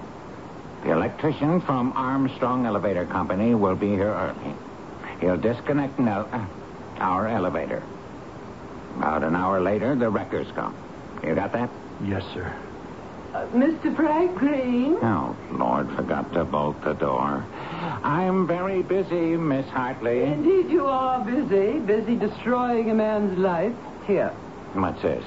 The 0.82 0.92
electrician 0.92 1.60
from 1.60 1.92
Armstrong 1.92 2.66
Elevator 2.66 3.06
Company 3.06 3.54
will 3.54 3.76
be 3.76 3.90
here 3.90 4.12
early. 4.12 4.54
He'll 5.20 5.36
disconnect 5.36 5.98
Nell- 5.98 6.28
uh, 6.32 6.44
our 6.98 7.28
elevator. 7.28 7.82
About 8.96 9.22
an 9.22 9.36
hour 9.36 9.60
later, 9.60 9.94
the 9.94 10.08
wreckers 10.08 10.46
come. 10.54 10.74
You 11.22 11.34
got 11.34 11.52
that? 11.52 11.70
Yes, 12.04 12.24
sir. 12.32 12.54
Mr. 13.52 13.94
Frank 13.94 14.36
Green? 14.36 14.96
Oh, 15.02 15.36
Lord, 15.52 15.90
forgot 15.96 16.32
to 16.32 16.44
bolt 16.44 16.82
the 16.82 16.94
door. 16.94 17.44
I'm 18.02 18.46
very 18.46 18.82
busy, 18.82 19.36
Miss 19.36 19.66
Hartley. 19.66 20.22
Indeed, 20.22 20.70
you 20.70 20.86
are 20.86 21.24
busy. 21.24 21.78
Busy 21.80 22.16
destroying 22.16 22.90
a 22.90 22.94
man's 22.94 23.38
life. 23.38 23.74
Here. 24.06 24.28
What's 24.74 25.02
this? 25.02 25.24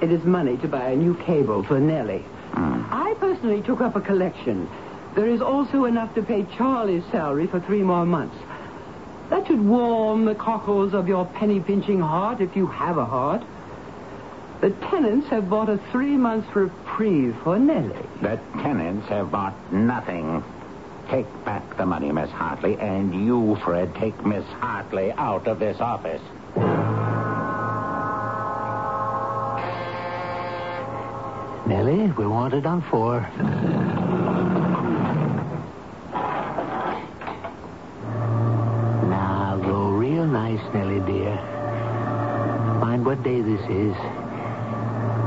It 0.00 0.10
is 0.10 0.24
money 0.24 0.56
to 0.58 0.68
buy 0.68 0.90
a 0.90 0.96
new 0.96 1.14
cable 1.14 1.62
for 1.62 1.78
Nellie. 1.78 2.24
Hmm. 2.52 2.84
I 2.90 3.14
personally 3.20 3.62
took 3.62 3.80
up 3.80 3.96
a 3.96 4.00
collection. 4.00 4.68
There 5.14 5.28
is 5.28 5.40
also 5.40 5.84
enough 5.84 6.14
to 6.14 6.22
pay 6.22 6.46
Charlie's 6.56 7.04
salary 7.10 7.46
for 7.46 7.60
three 7.60 7.82
more 7.82 8.06
months. 8.06 8.36
That 9.30 9.46
should 9.46 9.64
warm 9.64 10.24
the 10.24 10.34
cockles 10.34 10.92
of 10.92 11.08
your 11.08 11.24
penny 11.24 11.60
pinching 11.60 12.00
heart 12.00 12.40
if 12.40 12.54
you 12.56 12.66
have 12.66 12.98
a 12.98 13.04
heart. 13.04 13.42
The 14.62 14.70
tenants 14.70 15.26
have 15.30 15.50
bought 15.50 15.68
a 15.68 15.78
three 15.90 16.16
month 16.16 16.54
reprieve 16.54 17.36
for 17.42 17.58
Nellie. 17.58 17.96
The 18.20 18.38
tenants 18.62 19.08
have 19.08 19.32
bought 19.32 19.72
nothing. 19.72 20.44
Take 21.10 21.26
back 21.44 21.76
the 21.76 21.84
money, 21.84 22.12
Miss 22.12 22.30
Hartley, 22.30 22.76
and 22.78 23.12
you, 23.12 23.56
Fred, 23.64 23.92
take 23.96 24.24
Miss 24.24 24.44
Hartley 24.44 25.10
out 25.14 25.48
of 25.48 25.58
this 25.58 25.80
office. 25.80 26.22
Nellie, 31.66 32.12
we 32.12 32.24
want 32.28 32.54
it 32.54 32.64
on 32.64 32.82
four. 32.82 33.20
Now, 39.10 39.60
go 39.60 39.88
real 39.90 40.24
nice, 40.24 40.62
Nellie, 40.72 41.00
dear. 41.00 41.34
Mind 42.80 43.04
what 43.04 43.24
day 43.24 43.40
this 43.40 43.60
is. 43.68 44.21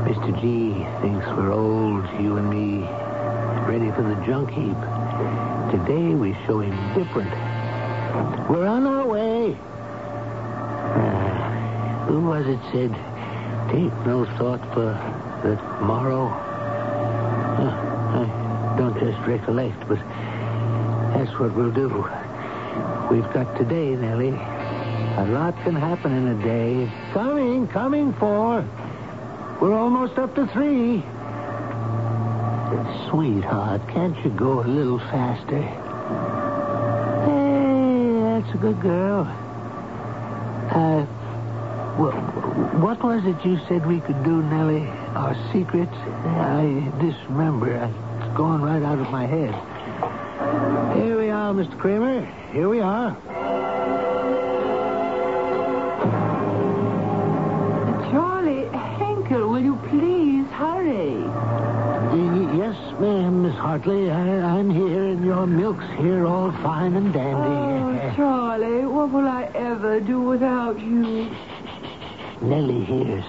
Mr. 0.06 0.40
G 0.40 0.70
thinks 1.02 1.26
we're 1.36 1.52
old, 1.52 2.04
you 2.22 2.36
and 2.36 2.48
me, 2.48 2.86
ready 3.66 3.90
for 3.90 4.02
the 4.02 4.14
junk 4.24 4.50
heap. 4.50 4.78
Today 5.72 6.14
we 6.14 6.32
show 6.46 6.60
him 6.60 6.70
different. 6.94 7.28
We're 8.48 8.68
on 8.68 8.86
our 8.86 9.04
way. 9.04 9.50
Uh, 10.94 12.06
who 12.06 12.20
was 12.20 12.46
it 12.46 12.60
said, 12.70 12.92
take 13.72 13.92
no 14.06 14.24
thought 14.38 14.62
for 14.72 14.94
the 15.42 15.56
tomorrow? 15.56 16.28
Uh, 17.58 17.74
I 18.14 18.78
don't 18.78 18.96
just 19.00 19.18
recollect, 19.26 19.88
but 19.88 19.98
that's 21.18 21.36
what 21.40 21.52
we'll 21.56 21.72
do. 21.72 21.88
We've 23.10 23.28
got 23.34 23.58
today, 23.58 23.96
Nellie. 23.96 24.28
A 24.28 25.26
lot 25.30 25.60
can 25.64 25.74
happen 25.74 26.12
in 26.12 26.28
a 26.28 26.42
day. 26.44 26.92
Coming, 27.12 27.66
coming, 27.66 28.12
four. 28.12 28.64
We're 29.60 29.74
almost 29.76 30.18
up 30.18 30.34
to 30.34 30.46
three. 30.48 31.02
Sweetheart, 33.08 33.80
can't 33.88 34.16
you 34.24 34.30
go 34.30 34.60
a 34.60 34.66
little 34.66 34.98
faster? 34.98 35.62
Hey, 37.24 38.20
that's 38.22 38.54
a 38.54 38.58
good 38.58 38.80
girl. 38.80 39.22
Uh, 40.70 41.04
wh- 41.96 42.82
what 42.82 43.02
was 43.02 43.24
it 43.24 43.44
you 43.48 43.58
said 43.68 43.86
we 43.86 44.00
could 44.00 44.22
do, 44.24 44.42
Nellie? 44.42 44.86
Our 45.14 45.34
secrets? 45.52 45.94
I 45.94 46.92
disremember. 47.00 47.72
It's 48.20 48.36
gone 48.36 48.60
right 48.62 48.82
out 48.82 48.98
of 48.98 49.10
my 49.10 49.24
head. 49.26 49.54
Here 50.96 51.18
we 51.18 51.30
are, 51.30 51.54
Mr. 51.54 51.78
Kramer. 51.78 52.24
Here 52.52 52.68
we 52.68 52.80
are. 52.80 53.16
Ma'am, 63.84 63.84
Hartley. 63.84 64.10
I- 64.10 64.58
I'm 64.58 64.70
here, 64.70 65.02
and 65.04 65.24
your 65.24 65.46
milk's 65.46 65.84
here, 65.98 66.26
all 66.26 66.52
fine 66.62 66.94
and 66.94 67.12
dandy. 67.12 67.42
Oh. 67.42 68.12
Charlie, 68.16 68.86
what 68.86 69.10
will 69.10 69.28
I 69.28 69.48
ever 69.54 70.00
do 70.00 70.20
without 70.20 70.80
you? 70.80 71.28
Nellie 72.40 72.84
hears. 72.84 73.24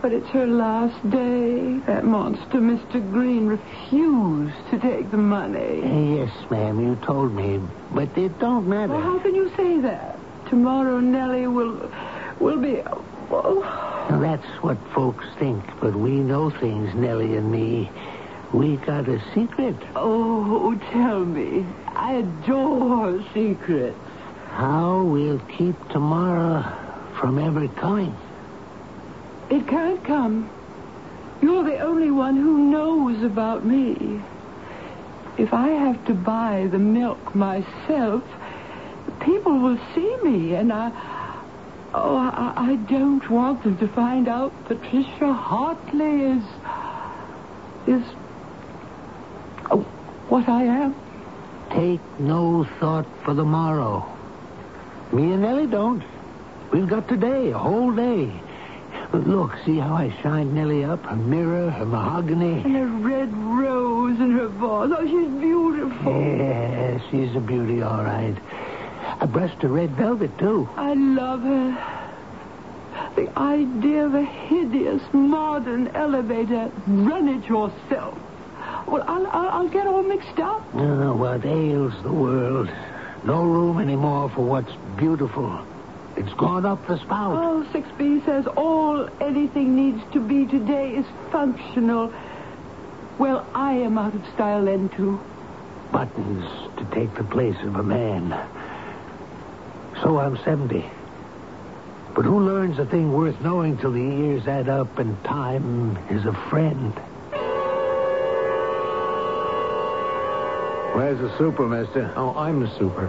But 0.00 0.12
it's 0.12 0.28
her 0.28 0.46
last 0.46 1.10
day. 1.10 1.78
That 1.86 2.04
monster, 2.04 2.60
Mr. 2.60 3.00
Green, 3.12 3.46
refused 3.48 4.54
to 4.70 4.78
take 4.78 5.10
the 5.10 5.16
money. 5.16 6.16
Yes, 6.16 6.30
ma'am, 6.50 6.80
you 6.80 6.96
told 7.02 7.34
me, 7.34 7.60
but 7.92 8.16
it 8.16 8.38
don't 8.38 8.68
matter. 8.68 8.92
Well, 8.92 9.02
how 9.02 9.18
can 9.18 9.34
you 9.34 9.50
say 9.56 9.80
that? 9.80 10.16
Tomorrow 10.48 11.00
Nellie 11.00 11.48
will 11.48 11.90
will 12.40 12.58
be 12.58 12.80
oh, 13.30 14.06
Now, 14.08 14.20
that's 14.20 14.46
what 14.62 14.78
folks 14.94 15.26
think, 15.38 15.64
but 15.80 15.94
we 15.96 16.12
know 16.12 16.50
things, 16.50 16.94
Nellie 16.94 17.36
and 17.36 17.50
me. 17.50 17.90
We 18.52 18.76
got 18.76 19.08
a 19.08 19.20
secret. 19.34 19.76
oh 19.94 20.74
tell 20.90 21.24
me. 21.24 21.66
I 21.88 22.14
adore 22.14 23.22
secrets. 23.34 23.98
How 24.48 25.02
we'll 25.02 25.40
keep 25.56 25.76
tomorrow 25.90 26.64
from 27.20 27.38
ever 27.38 27.68
coming. 27.68 28.16
It 29.50 29.66
can't 29.68 30.02
come. 30.04 30.50
You're 31.42 31.64
the 31.64 31.78
only 31.78 32.10
one 32.10 32.36
who 32.36 32.70
knows 32.70 33.22
about 33.22 33.64
me. 33.64 34.20
If 35.36 35.52
I 35.52 35.68
have 35.68 36.04
to 36.06 36.14
buy 36.14 36.68
the 36.70 36.78
milk 36.78 37.34
myself, 37.34 38.24
people 39.20 39.58
will 39.58 39.78
see 39.94 40.16
me, 40.24 40.54
and 40.54 40.72
I. 40.72 40.90
Oh, 41.94 42.16
I, 42.16 42.72
I 42.72 42.76
don't 42.90 43.28
want 43.30 43.62
them 43.62 43.78
to 43.78 43.88
find 43.88 44.28
out 44.28 44.52
Patricia 44.66 45.32
Hartley 45.32 46.22
is. 46.22 46.44
is. 47.86 48.02
What 50.28 50.48
I 50.48 50.62
am. 50.64 50.94
Take 51.70 52.00
no 52.20 52.64
thought 52.78 53.06
for 53.24 53.32
the 53.34 53.44
morrow. 53.44 54.06
Me 55.12 55.32
and 55.32 55.42
Nellie 55.42 55.66
don't. 55.66 56.02
We've 56.70 56.88
got 56.88 57.08
today, 57.08 57.50
a 57.50 57.58
whole 57.58 57.92
day. 57.92 58.30
But 59.10 59.26
look, 59.26 59.56
see 59.64 59.78
how 59.78 59.94
I 59.94 60.14
shined 60.22 60.54
Nellie 60.54 60.84
up? 60.84 61.02
Her 61.06 61.16
mirror, 61.16 61.70
her 61.70 61.86
mahogany. 61.86 62.60
And 62.62 62.76
her 62.76 62.86
red 62.86 63.32
rose 63.34 64.20
in 64.20 64.32
her 64.32 64.48
vase. 64.48 64.92
Oh, 64.98 65.06
she's 65.06 65.40
beautiful. 65.40 66.12
Yeah, 66.12 67.00
she's 67.10 67.34
a 67.34 67.40
beauty, 67.40 67.80
all 67.80 68.04
right. 68.04 68.36
I 69.20 69.24
brushed 69.24 69.62
her 69.62 69.68
red 69.68 69.90
velvet, 69.92 70.36
too. 70.38 70.68
I 70.76 70.92
love 70.92 71.40
her. 71.40 72.04
The 73.16 73.38
idea 73.38 74.04
of 74.04 74.14
a 74.14 74.24
hideous 74.24 75.02
modern 75.12 75.88
elevator. 75.88 76.70
Run 76.86 77.28
it 77.28 77.48
yourself. 77.48 78.18
Well, 78.90 79.04
I'll, 79.06 79.26
I'll, 79.26 79.48
I'll 79.50 79.68
get 79.68 79.86
all 79.86 80.02
mixed 80.02 80.38
up. 80.38 80.64
Oh, 80.74 81.14
what 81.14 81.44
ails 81.44 81.92
the 82.02 82.12
world? 82.12 82.70
No 83.24 83.44
room 83.44 83.78
anymore 83.80 84.30
for 84.30 84.42
what's 84.46 84.72
beautiful. 84.96 85.64
It's 86.16 86.32
gone 86.34 86.64
up 86.64 86.86
the 86.86 86.98
spout. 86.98 87.36
Oh, 87.36 87.66
6B 87.72 88.24
says 88.24 88.46
all 88.46 89.08
anything 89.20 89.76
needs 89.76 90.02
to 90.12 90.20
be 90.20 90.46
today 90.46 90.96
is 90.96 91.06
functional. 91.30 92.12
Well, 93.18 93.46
I 93.54 93.74
am 93.74 93.98
out 93.98 94.14
of 94.14 94.24
style 94.34 94.64
then, 94.64 94.88
too. 94.88 95.20
Buttons 95.92 96.44
to 96.78 96.84
take 96.94 97.14
the 97.14 97.24
place 97.24 97.56
of 97.62 97.76
a 97.76 97.82
man. 97.82 98.30
So 100.02 100.18
I'm 100.18 100.38
70. 100.38 100.84
But 102.14 102.24
who 102.24 102.40
learns 102.40 102.78
a 102.78 102.86
thing 102.86 103.12
worth 103.12 103.40
knowing 103.42 103.76
till 103.76 103.92
the 103.92 104.00
years 104.00 104.46
add 104.46 104.68
up 104.68 104.98
and 104.98 105.22
time 105.24 105.98
is 106.10 106.24
a 106.24 106.32
friend? 106.48 106.94
Where's 110.98 111.20
the 111.20 111.38
super, 111.38 111.68
mister? 111.68 112.12
Oh, 112.16 112.34
I'm 112.34 112.58
the 112.58 112.68
super. 112.76 113.08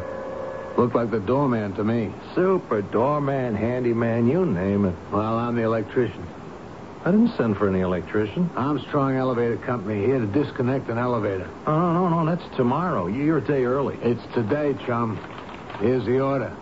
Looked 0.77 0.93
like 0.93 1.09
the 1.09 1.19
doorman 1.19 1.73
to 1.73 1.83
me. 1.83 2.13
Super, 2.35 2.83
doorman, 2.83 3.55
handyman, 3.55 4.29
you 4.29 4.45
name 4.45 4.85
it. 4.85 4.93
Well, 5.11 5.39
I'm 5.39 5.55
the 5.55 5.63
electrician. 5.63 6.23
I 7.03 7.09
didn't 7.09 7.35
send 7.35 7.57
for 7.57 7.67
any 7.67 7.79
electrician. 7.79 8.47
Armstrong 8.55 9.15
Elevator 9.15 9.57
Company, 9.57 10.05
here 10.05 10.19
to 10.19 10.27
disconnect 10.27 10.87
an 10.89 10.99
elevator. 10.99 11.49
Oh, 11.65 11.79
no, 11.79 12.07
no, 12.07 12.23
no, 12.23 12.35
that's 12.35 12.55
tomorrow. 12.55 13.07
You're 13.07 13.39
a 13.39 13.43
day 13.43 13.65
early. 13.65 13.97
It's 14.03 14.21
today, 14.35 14.75
chum. 14.85 15.17
Here's 15.79 16.05
the 16.05 16.19
order. 16.19 16.55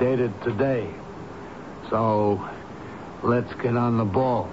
Dated 0.00 0.32
today. 0.42 0.90
So, 1.88 2.44
let's 3.22 3.54
get 3.62 3.76
on 3.76 3.96
the 3.96 4.04
ball. 4.04 4.50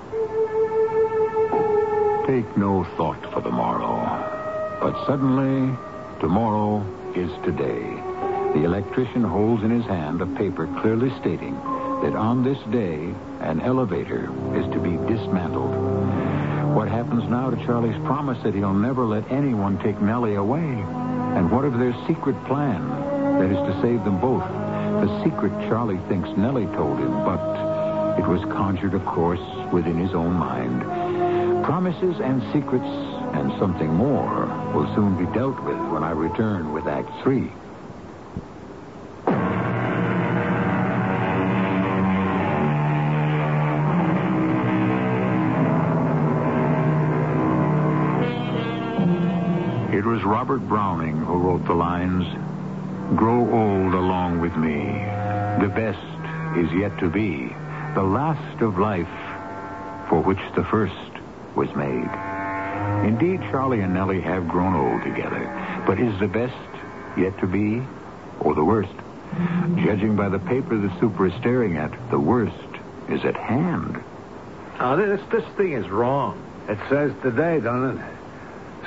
Take 2.27 2.55
no 2.55 2.83
thought 2.95 3.23
for 3.33 3.41
the 3.41 3.49
morrow. 3.49 4.33
But 4.79 5.03
suddenly, 5.07 5.75
tomorrow 6.25 6.81
is 7.15 7.29
today. 7.45 7.85
The 8.57 8.63
electrician 8.65 9.21
holds 9.21 9.61
in 9.61 9.69
his 9.69 9.85
hand 9.85 10.21
a 10.21 10.25
paper 10.25 10.65
clearly 10.81 11.11
stating 11.19 11.53
that 12.01 12.15
on 12.15 12.43
this 12.43 12.57
day, 12.71 13.13
an 13.41 13.61
elevator 13.61 14.23
is 14.57 14.65
to 14.73 14.79
be 14.79 14.97
dismantled. 15.05 15.69
What 16.73 16.87
happens 16.87 17.29
now 17.29 17.51
to 17.51 17.65
Charlie's 17.67 18.03
promise 18.07 18.41
that 18.41 18.55
he'll 18.55 18.73
never 18.73 19.05
let 19.05 19.31
anyone 19.31 19.77
take 19.83 20.01
Nellie 20.01 20.33
away? 20.33 20.65
And 21.37 21.51
what 21.51 21.63
of 21.63 21.77
their 21.77 21.93
secret 22.07 22.43
plan? 22.45 22.81
That 23.37 23.51
is 23.51 23.61
to 23.61 23.79
save 23.83 24.03
them 24.03 24.19
both. 24.19 24.41
The 25.05 25.23
secret 25.23 25.51
Charlie 25.69 26.01
thinks 26.09 26.29
Nellie 26.35 26.65
told 26.73 26.97
him, 26.97 27.13
but 27.23 28.17
it 28.17 28.25
was 28.25 28.41
conjured, 28.45 28.95
of 28.95 29.05
course, 29.05 29.45
within 29.71 29.99
his 29.99 30.15
own 30.15 30.33
mind. 30.33 30.81
Promises 31.63 32.19
and 32.19 32.41
secrets 32.51 33.14
and 33.35 33.51
something 33.59 33.93
more 33.93 34.45
will 34.73 34.87
soon 34.95 35.17
be 35.17 35.31
dealt 35.33 35.61
with 35.63 35.77
when 35.91 36.03
I 36.03 36.11
return 36.11 36.71
with 36.71 36.87
Act 36.87 37.09
Three. 37.21 37.51
It 49.95 50.05
was 50.05 50.23
Robert 50.23 50.59
Browning 50.67 51.17
who 51.17 51.37
wrote 51.37 51.65
the 51.65 51.73
lines 51.73 52.25
Grow 53.15 53.41
old 53.41 53.93
along 53.93 54.39
with 54.39 54.55
me. 54.55 54.85
The 55.61 55.71
best 55.75 56.57
is 56.57 56.71
yet 56.73 56.97
to 56.99 57.09
be. 57.09 57.53
The 57.93 58.03
last 58.03 58.61
of 58.61 58.79
life 58.79 59.07
for 60.09 60.21
which 60.21 60.39
the 60.55 60.63
first 60.63 60.93
was 61.55 61.73
made. 61.75 62.34
Indeed, 63.05 63.41
Charlie 63.51 63.81
and 63.81 63.93
Nellie 63.93 64.21
have 64.21 64.47
grown 64.47 64.75
old 64.75 65.03
together. 65.03 65.83
But 65.85 65.99
is 65.99 66.19
the 66.19 66.27
best 66.27 66.55
yet 67.17 67.37
to 67.39 67.47
be 67.47 67.81
or 68.39 68.55
the 68.55 68.63
worst? 68.63 68.93
Judging 69.77 70.15
by 70.15 70.29
the 70.29 70.39
paper 70.39 70.77
the 70.77 70.91
super 70.99 71.27
is 71.27 71.33
staring 71.39 71.77
at, 71.77 71.91
the 72.09 72.19
worst 72.19 72.55
is 73.09 73.23
at 73.25 73.35
hand. 73.35 74.01
Oh, 74.79 74.95
this, 74.95 75.21
this 75.31 75.43
thing 75.55 75.73
is 75.73 75.87
wrong. 75.89 76.41
It 76.67 76.79
says 76.89 77.11
today, 77.21 77.59
don't 77.59 77.97
it? 77.97 78.05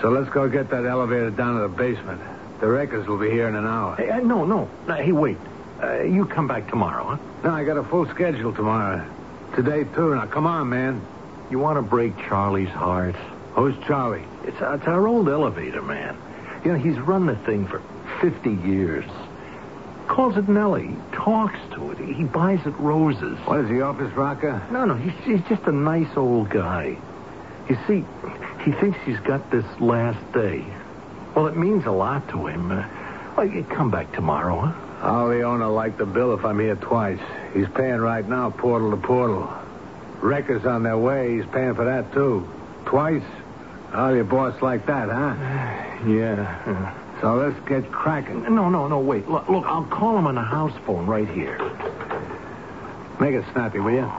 So 0.01 0.11
let's 0.11 0.29
go 0.31 0.49
get 0.49 0.71
that 0.71 0.85
elevator 0.85 1.31
down 1.31 1.57
to 1.57 1.63
the 1.63 1.69
basement. 1.69 2.21
The 2.61 2.69
wreckers 2.69 3.07
will 3.07 3.19
be 3.19 3.31
here 3.31 3.49
in 3.49 3.55
an 3.55 3.67
hour. 3.67 3.97
Hey, 3.97 4.11
uh, 4.11 4.19
no, 4.21 4.45
no. 4.45 4.69
no. 4.87 4.95
Hey, 4.95 5.13
wait. 5.13 5.39
Uh, 5.83 6.03
you 6.03 6.25
come 6.25 6.49
back 6.49 6.69
tomorrow, 6.69 7.05
huh? 7.05 7.19
No, 7.45 7.51
I 7.51 7.65
got 7.65 7.77
a 7.77 7.85
full 7.85 8.07
schedule 8.07 8.53
tomorrow. 8.53 9.05
today, 9.55 9.85
too. 9.85 10.15
Now, 10.15 10.27
come 10.27 10.47
on, 10.47 10.69
man. 10.69 11.01
You 11.51 11.59
want 11.59 11.79
to 11.79 11.83
break 11.83 12.17
Charlie's 12.19 12.69
heart? 12.69 13.15
Who's 13.59 13.75
Charlie? 13.89 14.23
It's, 14.45 14.57
it's 14.61 14.87
our 14.87 15.09
old 15.09 15.29
elevator 15.29 15.83
man. 15.83 16.17
You 16.65 16.73
know, 16.73 16.79
he's 16.79 16.97
run 17.01 17.27
the 17.27 17.35
thing 17.35 17.67
for 17.67 17.83
50 18.21 18.51
years. 18.69 19.05
Calls 20.07 20.37
it 20.37 20.49
Nellie. 20.49 20.95
Talks 21.13 21.59
to 21.75 21.91
it. 21.91 21.99
He 21.99 22.23
buys 22.23 22.65
it 22.67 22.79
roses. 22.79 23.37
What 23.47 23.65
is 23.65 23.69
he, 23.69 23.81
office 23.81 24.13
rocker? 24.13 24.65
No, 24.71 24.85
no, 24.85 24.95
he's, 24.95 25.13
he's 25.25 25.49
just 25.49 25.65
a 25.65 25.73
nice 25.73 26.17
old 26.17 26.51
guy. 26.51 26.97
You 27.69 27.77
see, 27.89 28.05
he 28.65 28.71
thinks 28.81 28.97
he's 29.05 29.19
got 29.21 29.51
this 29.51 29.65
last 29.81 30.21
day. 30.33 30.65
Well, 31.35 31.49
it 31.49 31.57
means 31.57 31.85
a 31.85 31.91
lot 31.91 32.29
to 32.29 32.47
him. 32.47 32.71
Uh, 32.71 32.87
well, 33.37 33.47
you 33.47 33.65
come 33.65 33.91
back 33.91 34.13
tomorrow, 34.13 34.61
huh? 34.61 35.05
I'll 35.05 35.29
the 35.31 35.43
owner 35.43 35.67
like 35.67 35.99
the 35.99 36.07
bill 36.07 36.33
if 36.33 36.45
I'm 36.45 36.61
here 36.61 36.77
twice. 36.77 37.21
He's 37.55 37.69
paying 37.75 37.99
right 37.99 38.27
now, 38.27 38.51
portal 38.51 38.93
to 38.93 38.97
portal. 38.97 39.53
Wreckers 40.21 40.65
on 40.65 40.85
their 40.85 40.99
way. 40.99 41.39
He's 41.39 41.47
paying 41.47 41.75
for 41.75 41.87
that, 41.87 42.13
too. 42.13 42.49
Twice? 42.85 43.23
Oh, 43.93 44.13
your 44.13 44.25
boss 44.25 44.61
like 44.61 44.87
that, 44.87 45.09
huh? 45.09 45.35
Yeah. 46.07 46.07
yeah. 46.67 47.21
So 47.21 47.35
let's 47.35 47.59
get 47.69 47.91
cracking. 47.91 48.43
No, 48.43 48.69
no, 48.69 48.87
no, 48.87 49.01
wait. 49.01 49.29
Look, 49.29 49.49
look, 49.49 49.65
I'll 49.67 49.87
call 49.87 50.17
him 50.19 50.27
on 50.27 50.37
the 50.37 50.43
house 50.43 50.73
phone 50.87 51.07
right 51.07 51.29
here. 51.29 51.59
Make 53.21 53.35
it 53.35 53.45
snappy, 53.53 53.81
will 53.81 53.93
you? 53.93 54.11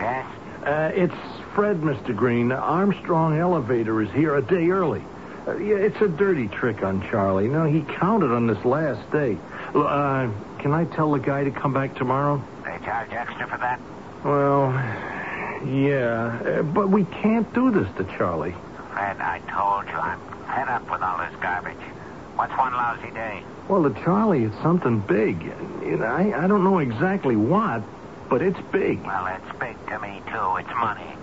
Yes? 0.00 0.26
Uh, 0.64 0.90
it's 0.94 1.14
Fred, 1.54 1.82
Mr. 1.82 2.16
Green. 2.16 2.52
Armstrong 2.52 3.38
Elevator 3.38 4.00
is 4.00 4.10
here 4.12 4.36
a 4.36 4.42
day 4.42 4.70
early. 4.70 5.04
Uh, 5.46 5.56
yeah, 5.58 5.76
it's 5.76 6.00
a 6.00 6.08
dirty 6.08 6.48
trick 6.48 6.82
on 6.82 7.02
Charlie. 7.10 7.48
No, 7.48 7.64
he 7.64 7.82
counted 7.82 8.32
on 8.32 8.46
this 8.46 8.64
last 8.64 9.10
day. 9.12 9.36
Uh, 9.74 10.30
can 10.58 10.72
I 10.72 10.84
tell 10.86 11.12
the 11.12 11.18
guy 11.18 11.44
to 11.44 11.50
come 11.50 11.74
back 11.74 11.94
tomorrow? 11.96 12.42
They 12.64 12.78
charge 12.84 13.12
extra 13.12 13.46
for 13.46 13.58
that? 13.58 13.78
Well, 14.24 14.72
yeah, 15.66 16.58
uh, 16.58 16.62
but 16.62 16.88
we 16.88 17.04
can't 17.04 17.52
do 17.54 17.70
this 17.70 17.88
to 17.96 18.04
Charlie. 18.16 18.54
Fred, 18.92 19.18
I 19.20 19.38
told 19.50 19.86
you 19.86 19.94
I'm 19.94 20.20
fed 20.46 20.68
up 20.68 20.90
with 20.90 21.02
all 21.02 21.18
this 21.18 21.34
garbage. 21.40 21.76
What's 22.36 22.56
one 22.56 22.72
lousy 22.72 23.10
day? 23.10 23.42
Well, 23.68 23.82
to 23.82 23.90
Charlie, 24.02 24.44
it's 24.44 24.56
something 24.62 25.00
big. 25.00 25.42
You 25.82 25.96
know, 25.98 26.04
I, 26.04 26.44
I 26.44 26.46
don't 26.46 26.64
know 26.64 26.78
exactly 26.78 27.34
what, 27.34 27.82
but 28.28 28.42
it's 28.42 28.60
big. 28.70 29.02
Well, 29.04 29.26
it's 29.26 29.58
big 29.58 29.76
to 29.88 29.98
me, 29.98 30.22
too. 30.30 30.56
It's 30.56 30.74
money. 30.78 31.16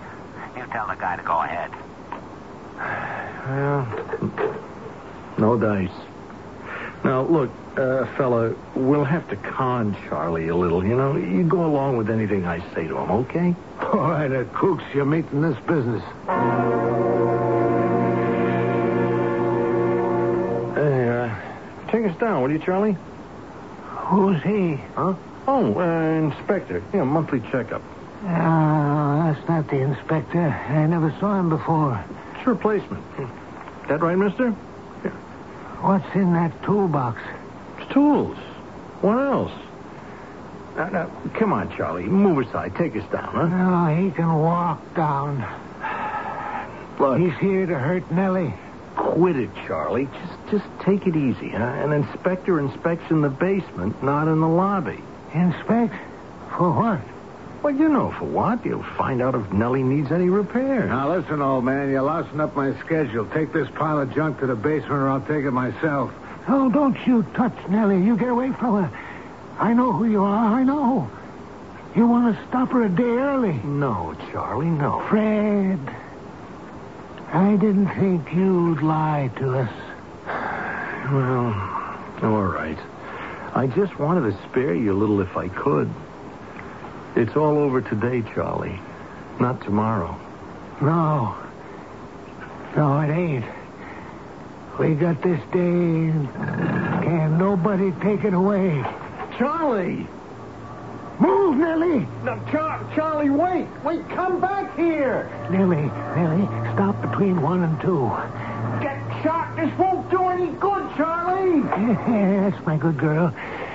You 0.56 0.66
tell 0.72 0.86
the 0.88 0.94
guy 0.94 1.16
to 1.16 1.22
go 1.22 1.40
ahead. 1.40 1.70
Well, 3.44 3.86
no 5.36 5.58
dice. 5.58 5.90
Now, 7.04 7.22
look, 7.26 7.50
uh, 7.76 8.06
fella, 8.16 8.54
we'll 8.74 9.04
have 9.04 9.28
to 9.28 9.36
con 9.36 9.94
Charlie 10.08 10.48
a 10.48 10.56
little, 10.56 10.82
you 10.82 10.96
know. 10.96 11.16
You 11.16 11.44
go 11.44 11.66
along 11.66 11.98
with 11.98 12.08
anything 12.08 12.46
I 12.46 12.60
say 12.74 12.86
to 12.86 12.96
him, 12.96 13.10
okay? 13.10 13.54
All 13.80 14.10
right, 14.10 14.32
uh, 14.32 14.44
Kooks, 14.44 14.82
you're 14.94 15.04
meeting 15.04 15.42
this 15.42 15.58
business. 15.66 16.02
Hey, 20.74 21.08
uh, 21.08 21.90
take 21.90 22.06
us 22.06 22.16
down, 22.18 22.42
will 22.42 22.50
you, 22.50 22.58
Charlie? 22.58 22.96
Who's 24.08 24.42
he? 24.42 24.76
Huh? 24.94 25.14
Oh, 25.46 25.78
uh, 25.78 26.26
inspector. 26.26 26.82
Yeah, 26.94 27.04
monthly 27.04 27.40
checkup. 27.50 27.82
Ah, 28.24 29.30
that's 29.34 29.46
not 29.46 29.68
the 29.68 29.76
inspector. 29.76 30.40
I 30.40 30.86
never 30.86 31.14
saw 31.20 31.38
him 31.38 31.50
before. 31.50 32.02
It's 32.36 32.46
replacement. 32.46 33.04
That 33.88 34.00
right, 34.00 34.16
mister? 34.16 34.54
What's 35.84 36.14
in 36.14 36.32
that 36.32 36.50
toolbox? 36.62 37.20
It's 37.78 37.92
tools. 37.92 38.38
What 39.02 39.18
else? 39.18 39.52
Now, 40.76 40.88
now, 40.88 41.10
come 41.34 41.52
on, 41.52 41.76
Charlie. 41.76 42.04
Move 42.04 42.38
aside. 42.46 42.74
Take 42.74 42.96
us 42.96 43.04
down, 43.12 43.34
huh? 43.34 43.46
No, 43.48 43.94
he 44.02 44.10
can 44.10 44.32
walk 44.34 44.80
down. 44.94 45.44
Look, 46.98 47.20
He's 47.20 47.36
here 47.38 47.66
to 47.66 47.78
hurt 47.78 48.10
Nellie. 48.10 48.54
quit 48.96 49.36
it, 49.36 49.50
Charlie. 49.66 50.06
Just, 50.06 50.50
just 50.62 50.80
take 50.80 51.06
it 51.06 51.16
easy, 51.16 51.50
huh? 51.50 51.58
An 51.62 51.92
inspector 51.92 52.58
inspects 52.60 53.10
in 53.10 53.20
the 53.20 53.28
basement, 53.28 54.02
not 54.02 54.26
in 54.26 54.40
the 54.40 54.48
lobby. 54.48 55.02
Inspect? 55.34 55.94
For 56.56 56.70
what? 56.72 57.00
Well, 57.64 57.74
you 57.74 57.88
know 57.88 58.10
for 58.18 58.26
what. 58.26 58.62
You'll 58.66 58.82
find 58.82 59.22
out 59.22 59.34
if 59.34 59.50
Nellie 59.50 59.82
needs 59.82 60.12
any 60.12 60.28
repair. 60.28 60.86
Now, 60.86 61.16
listen, 61.16 61.40
old 61.40 61.64
man. 61.64 61.90
You're 61.90 62.02
lousing 62.02 62.38
up 62.38 62.54
my 62.54 62.78
schedule. 62.80 63.24
Take 63.24 63.54
this 63.54 63.66
pile 63.70 64.00
of 64.00 64.14
junk 64.14 64.40
to 64.40 64.46
the 64.46 64.54
basement 64.54 64.92
or 64.92 65.08
I'll 65.08 65.22
take 65.22 65.46
it 65.46 65.50
myself. 65.50 66.12
Oh, 66.46 66.68
don't 66.68 66.94
you 67.06 67.22
touch 67.32 67.56
Nellie. 67.70 68.04
You 68.04 68.18
get 68.18 68.28
away 68.28 68.52
from 68.52 68.84
her. 68.84 69.00
I 69.58 69.72
know 69.72 69.92
who 69.92 70.04
you 70.04 70.22
are. 70.22 70.56
I 70.56 70.62
know. 70.62 71.10
You 71.96 72.06
want 72.06 72.36
to 72.36 72.46
stop 72.48 72.70
her 72.72 72.84
a 72.84 72.88
day 72.90 73.02
early. 73.02 73.54
No, 73.64 74.14
Charlie, 74.30 74.66
no. 74.66 75.02
Fred, 75.08 75.80
I 77.32 77.56
didn't 77.56 77.88
think 77.98 78.30
you'd 78.34 78.82
lie 78.82 79.30
to 79.36 79.60
us. 79.60 79.70
Well, 81.10 82.32
all 82.34 82.44
right. 82.44 82.78
I 83.54 83.66
just 83.66 83.98
wanted 83.98 84.30
to 84.30 84.48
spare 84.48 84.74
you 84.74 84.92
a 84.92 84.98
little 84.98 85.20
if 85.20 85.34
I 85.36 85.48
could. 85.48 85.90
It's 87.16 87.36
all 87.36 87.58
over 87.58 87.80
today, 87.80 88.22
Charlie. 88.34 88.80
Not 89.38 89.62
tomorrow. 89.62 90.18
No. 90.80 91.36
No, 92.76 93.00
it 93.00 93.10
ain't. 93.10 93.44
We 94.80 94.94
got 94.94 95.22
this 95.22 95.40
day. 95.52 96.12
Can't 97.04 97.38
nobody 97.38 97.92
take 98.02 98.24
it 98.24 98.34
away. 98.34 98.84
Charlie! 99.38 100.06
Move, 101.20 101.56
Nellie! 101.58 102.06
No, 102.24 102.40
Char- 102.50 102.84
Charlie, 102.96 103.30
wait! 103.30 103.68
Wait, 103.84 104.08
come 104.10 104.40
back 104.40 104.76
here! 104.76 105.30
Nellie, 105.50 105.86
Nellie, 106.16 106.46
stop 106.74 107.00
between 107.00 107.40
one 107.40 107.62
and 107.62 107.80
two. 107.80 108.10
Get 108.82 108.98
shot! 109.22 109.54
This 109.54 109.72
won't 109.78 110.10
do 110.10 110.24
any 110.24 110.50
good, 110.58 110.96
Charlie! 110.96 111.62
yes, 112.12 112.54
my 112.66 112.76
good 112.76 112.98
girl. 112.98 113.32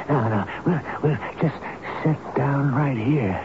Now, 0.09 0.27
now, 0.27 0.61
we'll, 0.65 0.81
we'll 1.01 1.19
just 1.41 1.55
sit 2.03 2.35
down 2.35 2.73
right 2.73 2.97
here. 2.97 3.43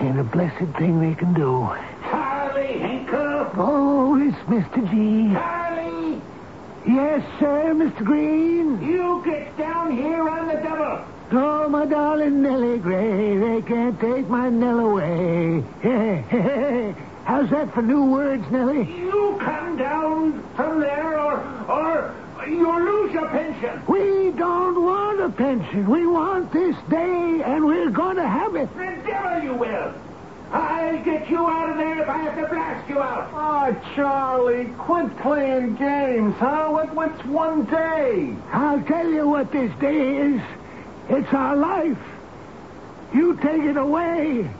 Ain't 0.00 0.18
a 0.18 0.24
blessed 0.24 0.76
thing 0.78 1.00
they 1.00 1.14
can 1.14 1.34
do. 1.34 1.68
Charlie 2.10 2.78
Hinkle! 2.78 3.50
Oh, 3.56 4.18
it's 4.20 4.36
Mr. 4.48 4.90
G. 4.90 5.32
Charlie! 5.34 6.20
Yes, 6.86 7.22
sir, 7.38 7.72
Mr. 7.74 8.04
Green. 8.04 8.82
You 8.82 9.22
get 9.24 9.56
down 9.56 9.96
here 9.96 10.28
on 10.28 10.48
the 10.48 10.54
double! 10.54 11.04
Oh, 11.32 11.68
my 11.68 11.86
darling 11.86 12.42
Nellie 12.42 12.78
Gray, 12.78 13.38
they 13.38 13.62
can't 13.62 13.98
take 14.00 14.28
my 14.28 14.50
Nell 14.50 14.80
away. 14.80 15.62
Hey, 15.80 16.24
hey, 16.28 16.40
hey. 16.40 16.94
How's 17.24 17.48
that 17.50 17.72
for 17.72 17.82
new 17.82 18.04
words, 18.04 18.44
Nellie? 18.50 18.84
You 18.84 19.38
come 19.40 19.76
down 19.76 20.42
from 20.56 20.80
there 20.80 21.18
or, 21.18 21.38
or 21.68 22.14
you'll 22.46 22.82
lose 22.82 23.12
your 23.12 23.28
pension. 23.28 23.82
We 23.86 24.32
don't 24.32 24.84
want 24.84 25.11
a 25.22 25.30
pension. 25.30 25.88
We 25.88 26.04
want 26.04 26.52
this 26.52 26.74
day, 26.90 27.42
and 27.44 27.64
we're 27.64 27.90
going 27.90 28.16
to 28.16 28.26
have 28.26 28.56
it. 28.56 28.68
The 28.74 29.02
devil 29.06 29.42
you 29.42 29.54
will! 29.54 29.94
I'll 30.50 31.02
get 31.04 31.30
you 31.30 31.46
out 31.46 31.70
of 31.70 31.76
there 31.76 32.02
if 32.02 32.08
I 32.08 32.18
have 32.18 32.36
to 32.36 32.46
blast 32.48 32.88
you 32.88 33.00
out. 33.00 33.30
Oh, 33.32 33.94
Charlie, 33.94 34.66
quit 34.78 35.16
playing 35.18 35.76
games, 35.76 36.34
huh? 36.38 36.68
What, 36.70 36.92
what's 36.94 37.24
one 37.24 37.64
day? 37.66 38.34
I'll 38.52 38.82
tell 38.82 39.08
you 39.08 39.28
what 39.28 39.52
this 39.52 39.72
day 39.80 40.16
is. 40.16 40.42
It's 41.08 41.32
our 41.32 41.56
life. 41.56 41.98
You 43.14 43.36
take 43.36 43.62
it 43.62 43.76
away, 43.76 44.50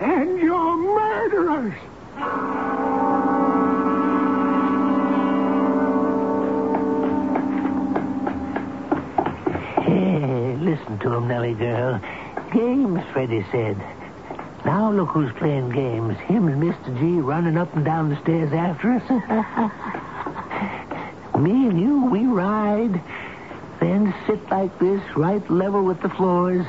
and 0.00 0.38
you're 0.38 0.76
murderers. 0.76 1.74
Listen 10.64 10.98
to 11.00 11.12
him, 11.12 11.28
Nellie 11.28 11.52
girl. 11.54 12.00
Games, 12.52 13.02
Freddie 13.12 13.44
said. 13.52 13.76
Now 14.64 14.90
look 14.90 15.10
who's 15.10 15.30
playing 15.34 15.68
games. 15.70 16.16
Him 16.20 16.48
and 16.48 16.62
Mr. 16.62 16.98
G 16.98 17.20
running 17.20 17.58
up 17.58 17.74
and 17.76 17.84
down 17.84 18.08
the 18.08 18.16
stairs 18.22 18.50
after 18.52 18.92
us. 18.92 19.02
Me 21.38 21.66
and 21.68 21.78
you, 21.78 22.06
we 22.06 22.24
ride. 22.24 22.98
Then 23.80 24.14
sit 24.26 24.48
like 24.50 24.78
this, 24.78 25.02
right 25.16 25.46
level 25.50 25.82
with 25.82 26.00
the 26.00 26.08
floors. 26.08 26.64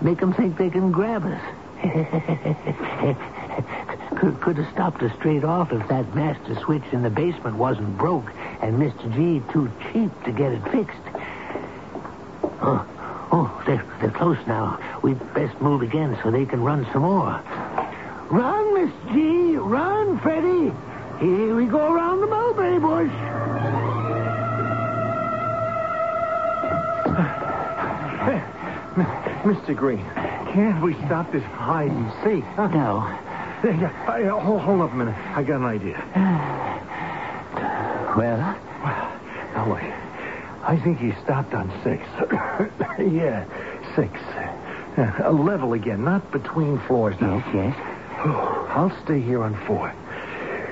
Make 0.00 0.22
'em 0.22 0.32
think 0.32 0.56
they 0.56 0.70
can 0.70 0.90
grab 0.90 1.26
us. 1.26 1.42
could, 4.16 4.40
could 4.40 4.56
have 4.56 4.72
stopped 4.72 5.02
us 5.02 5.12
straight 5.18 5.44
off 5.44 5.72
if 5.72 5.86
that 5.88 6.14
master 6.14 6.54
switch 6.60 6.84
in 6.92 7.02
the 7.02 7.10
basement 7.10 7.56
wasn't 7.56 7.98
broke 7.98 8.30
and 8.62 8.78
Mr. 8.78 9.14
G 9.14 9.42
too 9.52 9.70
cheap 9.92 10.10
to 10.24 10.32
get 10.32 10.52
it 10.52 10.62
fixed. 10.70 10.96
Oh, 13.32 13.62
they're, 13.66 13.84
they're 14.00 14.10
close 14.10 14.38
now. 14.46 14.78
We'd 15.02 15.18
best 15.34 15.60
move 15.60 15.82
again 15.82 16.18
so 16.22 16.30
they 16.30 16.46
can 16.46 16.62
run 16.62 16.86
some 16.92 17.02
more. 17.02 17.40
Run, 18.30 18.74
Miss 18.74 18.92
G. 19.12 19.56
Run, 19.56 20.18
Freddie. 20.20 20.72
Here 21.20 21.54
we 21.54 21.66
go 21.66 21.92
around 21.92 22.20
the 22.20 22.26
mulberry 22.26 22.78
bush. 22.78 23.10
Mr. 29.44 29.74
Green, 29.74 30.04
Can't 30.52 30.82
we 30.82 30.94
stop 31.06 31.30
this 31.32 31.42
hide 31.44 31.90
and 31.90 32.12
seek? 32.24 32.44
Huh? 32.54 32.68
No. 32.68 33.00
Hey, 33.62 33.72
hey, 33.72 34.28
uh, 34.28 34.38
hold, 34.38 34.60
hold 34.62 34.80
up 34.80 34.92
a 34.92 34.96
minute. 34.96 35.14
I 35.36 35.42
got 35.42 35.56
an 35.56 35.64
idea. 35.64 35.96
Well, 38.16 38.38
Now, 38.38 39.68
look. 39.68 39.99
I 40.70 40.76
think 40.76 41.00
he 41.00 41.10
stopped 41.24 41.52
on 41.52 41.68
six. 41.82 42.00
yeah, 43.12 43.44
six. 43.96 44.16
Uh, 44.96 45.28
a 45.28 45.32
level 45.32 45.72
again, 45.72 46.04
not 46.04 46.30
between 46.30 46.78
floors 46.86 47.20
now. 47.20 47.38
yes, 47.52 47.74
yes. 47.74 47.76
I'll 48.70 48.96
stay 49.04 49.20
here 49.20 49.42
on 49.42 49.56
four. 49.66 49.92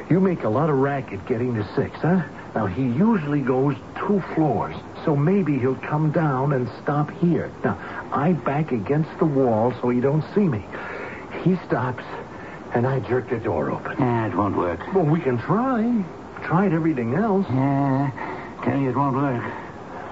You 0.09 0.21
make 0.21 0.45
a 0.45 0.49
lot 0.49 0.71
of 0.71 0.77
racket 0.77 1.27
getting 1.27 1.53
to 1.57 1.67
six, 1.75 1.97
huh? 1.97 2.23
Now, 2.55 2.67
he 2.67 2.83
usually 2.83 3.41
goes 3.41 3.75
two 3.97 4.23
floors, 4.37 4.77
so 5.05 5.17
maybe 5.17 5.59
he'll 5.59 5.75
come 5.75 6.13
down 6.13 6.53
and 6.53 6.71
stop 6.81 7.11
here. 7.19 7.51
Now, 7.65 7.77
I 8.13 8.35
back 8.35 8.71
against 8.71 9.11
the 9.19 9.27
wall 9.27 9.75
so 9.83 9.89
he 9.89 10.01
don't 10.01 10.25
see 10.33 10.47
me. 10.47 10.65
He 11.43 11.57
stops, 11.67 12.05
and 12.73 12.87
I 12.87 13.01
jerk 13.01 13.31
the 13.31 13.39
door 13.39 13.73
open. 13.73 13.97
Ah, 13.99 14.27
it 14.29 14.35
won't 14.37 14.57
work. 14.57 14.95
Well, 14.95 15.07
we 15.07 15.19
can 15.19 15.39
try. 15.39 16.05
Tried 16.45 16.73
everything 16.73 17.15
else. 17.15 17.47
Yeah, 17.51 18.61
tell 18.65 18.79
you 18.79 18.91
it 18.91 18.97
won't 18.97 19.17
work. 19.17 19.68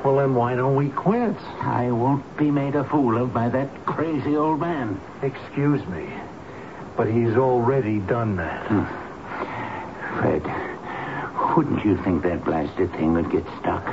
Well, 0.06 0.18
then 0.18 0.36
why 0.36 0.54
don't 0.54 0.76
we 0.76 0.90
quit? 0.90 1.34
I 1.62 1.90
won't 1.90 2.36
be 2.36 2.48
made 2.48 2.76
a 2.76 2.84
fool 2.84 3.20
of 3.20 3.34
by 3.34 3.48
that 3.48 3.86
crazy 3.86 4.36
old 4.36 4.60
man. 4.60 5.00
Excuse 5.20 5.84
me, 5.88 6.08
but 6.96 7.08
he's 7.08 7.34
already 7.34 7.98
done 7.98 8.36
that. 8.36 8.68
Hmm. 8.68 8.84
Fred, 10.20 11.56
wouldn't 11.56 11.84
you 11.84 11.96
think 12.04 12.22
that 12.22 12.44
blasted 12.44 12.92
thing 12.92 13.14
would 13.14 13.32
get 13.32 13.42
stuck? 13.58 13.84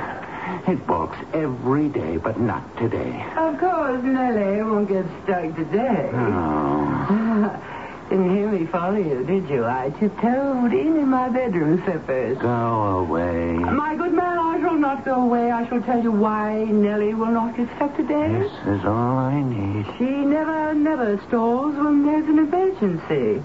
It 0.68 0.86
balks 0.86 1.18
every 1.32 1.88
day, 1.88 2.16
but 2.18 2.38
not 2.38 2.62
today. 2.78 3.26
Of 3.36 3.58
course, 3.58 4.00
Nellie 4.04 4.62
won't 4.62 4.88
get 4.88 5.06
stuck 5.24 5.56
today. 5.56 6.10
Oh, 6.14 7.60
Didn't 8.08 8.36
hear 8.36 8.48
me 8.52 8.66
follow 8.66 8.98
you, 8.98 9.24
did 9.24 9.48
you? 9.48 9.64
I 9.64 9.90
tiptoed 9.98 10.72
in 10.74 10.96
in 10.96 11.08
my 11.08 11.28
bedroom 11.28 11.82
slippers. 11.84 12.38
go 12.38 13.08
away. 13.08 13.54
My 13.54 13.96
good 13.96 14.12
man, 14.12 14.38
I 14.38 14.53
shall 14.74 14.80
not 14.80 15.04
go 15.04 15.22
away. 15.22 15.52
I 15.52 15.68
shall 15.68 15.80
tell 15.82 16.02
you 16.02 16.10
why 16.10 16.64
Nellie 16.64 17.14
will 17.14 17.30
not 17.30 17.56
get 17.56 17.68
stuck 17.76 17.96
today. 17.96 18.28
This 18.40 18.52
is 18.80 18.84
all 18.84 19.18
I 19.18 19.40
need. 19.40 19.86
She 19.98 20.04
never, 20.04 20.74
never 20.74 21.20
stalls 21.28 21.76
when 21.76 22.04
there's 22.04 22.28
an 22.28 22.40
emergency. 22.40 23.42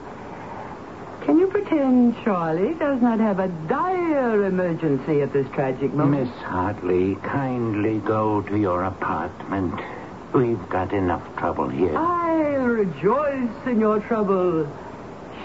Can 1.25 1.37
you 1.37 1.45
pretend 1.47 2.15
Charlie 2.23 2.73
does 2.73 2.99
not 3.01 3.19
have 3.19 3.39
a 3.39 3.47
dire 3.67 4.45
emergency 4.45 5.21
at 5.21 5.31
this 5.31 5.45
tragic 5.53 5.93
moment? 5.93 6.27
Miss 6.27 6.43
Hartley, 6.43 7.15
kindly 7.17 7.99
go 7.99 8.41
to 8.41 8.57
your 8.57 8.85
apartment. 8.85 9.79
We've 10.33 10.69
got 10.69 10.93
enough 10.93 11.23
trouble 11.37 11.69
here. 11.69 11.95
I 11.95 12.55
rejoice 12.55 13.67
in 13.67 13.79
your 13.79 13.99
trouble. 13.99 14.67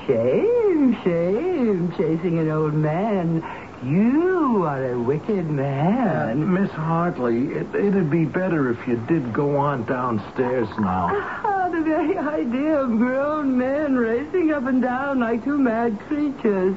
Shame, 0.06 0.98
shame, 1.04 1.92
chasing 1.92 2.38
an 2.38 2.50
old 2.50 2.72
man. 2.72 3.42
You 3.84 4.64
are 4.64 4.92
a 4.92 4.98
wicked 4.98 5.50
man. 5.50 6.54
Miss 6.54 6.70
Hartley, 6.70 7.48
it, 7.48 7.74
it'd 7.74 8.10
be 8.10 8.24
better 8.24 8.70
if 8.70 8.88
you 8.88 8.96
did 9.06 9.32
go 9.34 9.56
on 9.56 9.84
downstairs 9.84 10.68
now. 10.78 11.10
Ah, 11.12 11.68
the 11.68 11.82
very 11.82 12.16
idea 12.16 12.80
of 12.80 12.96
grown 12.96 13.58
men 13.58 13.94
racing 13.94 14.52
up 14.52 14.64
and 14.66 14.80
down 14.80 15.20
like 15.20 15.44
two 15.44 15.58
mad 15.58 15.98
creatures. 16.08 16.74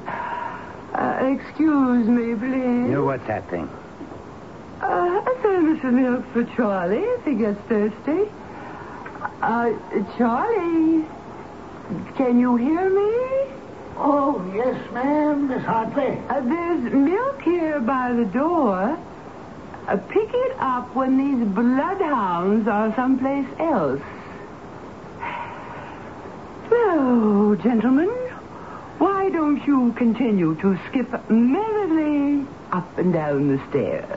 Uh, 0.94 1.38
excuse 1.40 2.08
me, 2.08 2.36
please. 2.36 2.92
You, 2.92 3.06
what's 3.06 3.26
that 3.28 3.50
thing? 3.50 3.70
Uh, 4.82 5.24
a 5.26 5.40
thermos 5.42 5.84
of 5.86 5.94
milk 5.94 6.26
for 6.34 6.44
Charlie 6.56 6.98
if 6.98 7.24
he 7.24 7.36
gets 7.36 7.60
thirsty. 7.70 8.30
Uh, 9.42 9.72
Charlie, 10.18 11.06
can 12.18 12.38
you 12.40 12.58
hear 12.58 12.90
me? 12.90 13.54
Oh, 14.00 14.46
yes, 14.54 14.92
ma'am, 14.92 15.48
Miss 15.48 15.64
Hartley. 15.64 16.20
Uh, 16.30 16.42
there's 16.42 16.94
milk 16.94 17.42
here 17.42 17.80
by 17.80 18.14
the 18.14 18.26
door. 18.26 18.98
Uh, 19.88 19.98
pick 20.10 20.30
it 20.32 20.56
up 20.60 20.94
when 20.96 21.18
these 21.18 21.48
bloodhounds 21.48 22.68
are 22.68 22.94
someplace 22.96 23.48
else. 23.60 24.02
Well, 26.70 27.56
gentlemen, 27.64 28.10
why 29.00 29.30
don't 29.30 29.66
you 29.66 29.94
continue 29.94 30.56
to 30.56 30.78
skip 30.88 31.10
merrily 31.30 32.46
up 32.72 32.98
and 32.98 33.14
down 33.14 33.48
the 33.48 33.70
stairs? 33.70 34.08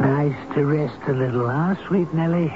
Nice 0.00 0.54
to 0.54 0.64
rest 0.64 0.98
a 1.08 1.12
little, 1.12 1.48
huh, 1.48 1.74
sweet 1.88 2.12
Nellie? 2.14 2.52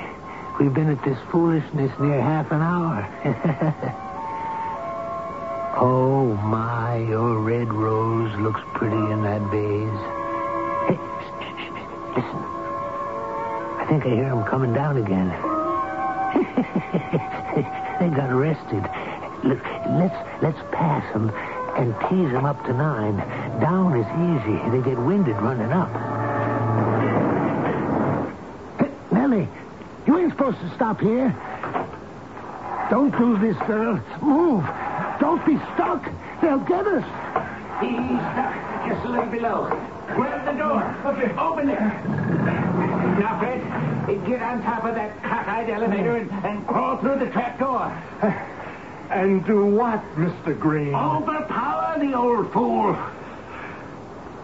We've 0.59 0.73
been 0.73 0.89
at 0.89 1.05
this 1.05 1.19
foolishness 1.31 1.93
near 2.01 2.19
half 2.19 2.51
an 2.51 2.63
hour. 2.63 3.07
oh, 5.77 6.33
my, 6.45 6.97
your 6.97 7.41
red 7.41 7.71
rose 7.71 8.35
looks 8.41 8.63
pretty 8.73 8.97
in 8.97 9.23
that 9.23 9.43
vase. 9.53 10.01
Hey, 10.89 10.97
listen. 12.17 12.41
I 13.77 13.85
think 13.87 14.07
I 14.07 14.09
hear 14.09 14.31
them 14.31 14.45
coming 14.45 14.73
down 14.73 14.97
again. 14.97 15.29
they 18.01 18.09
got 18.17 18.31
arrested. 18.31 18.83
Look, 19.45 19.63
let's 20.01 20.17
let's 20.43 20.63
pass 20.73 21.05
them 21.13 21.29
and 21.77 21.95
tease 22.09 22.33
them 22.33 22.47
up 22.47 22.65
to 22.65 22.73
nine. 22.73 23.19
Down 23.61 23.95
is 23.95 24.07
easy. 24.07 24.57
They 24.71 24.81
get 24.89 24.99
winded 24.99 25.37
running 25.37 25.71
up. 25.71 26.16
Supposed 30.37 30.61
to 30.61 30.75
stop 30.75 31.01
here. 31.01 31.35
Don't 32.91 33.11
do 33.17 33.39
this, 33.39 33.57
girl. 33.67 33.99
Move. 34.21 34.65
Don't 35.19 35.45
be 35.47 35.57
stuck. 35.75 36.05
They'll 36.43 36.59
get 36.59 36.87
us. 36.87 37.05
He's 37.81 37.97
stuck 37.97 38.55
just 38.87 39.07
a 39.07 39.09
little 39.09 39.27
below. 39.27 39.69
Grab 40.15 40.45
the 40.45 40.53
door. 40.53 40.85
Okay. 41.07 41.33
Open 41.39 41.71
it. 41.71 41.81
Now, 43.19 43.39
Fred, 43.41 44.27
get 44.27 44.43
on 44.43 44.63
top 44.63 44.85
of 44.85 44.95
that 44.95 45.23
cockeyed 45.23 45.71
elevator 45.71 46.17
and, 46.17 46.31
and 46.45 46.67
crawl 46.67 46.99
through 46.99 47.19
the 47.19 47.31
trap 47.31 47.59
door. 47.59 47.91
And 49.11 49.45
do 49.47 49.65
what, 49.65 50.03
Mr. 50.17 50.59
Green? 50.59 50.95
Overpower 50.95 51.99
the 51.99 52.13
old 52.15 52.53
fool. 52.53 52.95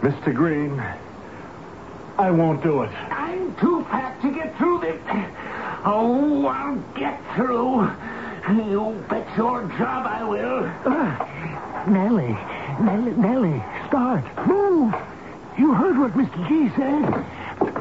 Mr. 0.00 0.34
Green, 0.34 0.80
I 2.16 2.30
won't 2.30 2.62
do 2.62 2.82
it. 2.82 2.90
I'm 3.10 3.54
too 3.56 3.84
fat 3.90 4.20
to 4.22 4.30
get 4.32 4.56
through. 4.56 4.71
Oh, 5.84 6.46
I'll 6.46 6.76
get 6.94 7.20
through. 7.34 7.90
You 8.48 9.04
bet 9.08 9.26
your 9.36 9.62
job 9.78 10.06
I 10.06 10.24
will. 10.24 10.70
Ah, 10.86 11.84
Nellie, 11.88 12.36
Nellie, 12.84 13.16
Nellie, 13.16 13.62
start. 13.88 14.24
Move. 14.46 14.94
You 15.58 15.74
heard 15.74 15.98
what 15.98 16.12
Mr. 16.12 16.48
G 16.48 16.70
said. 16.76 17.04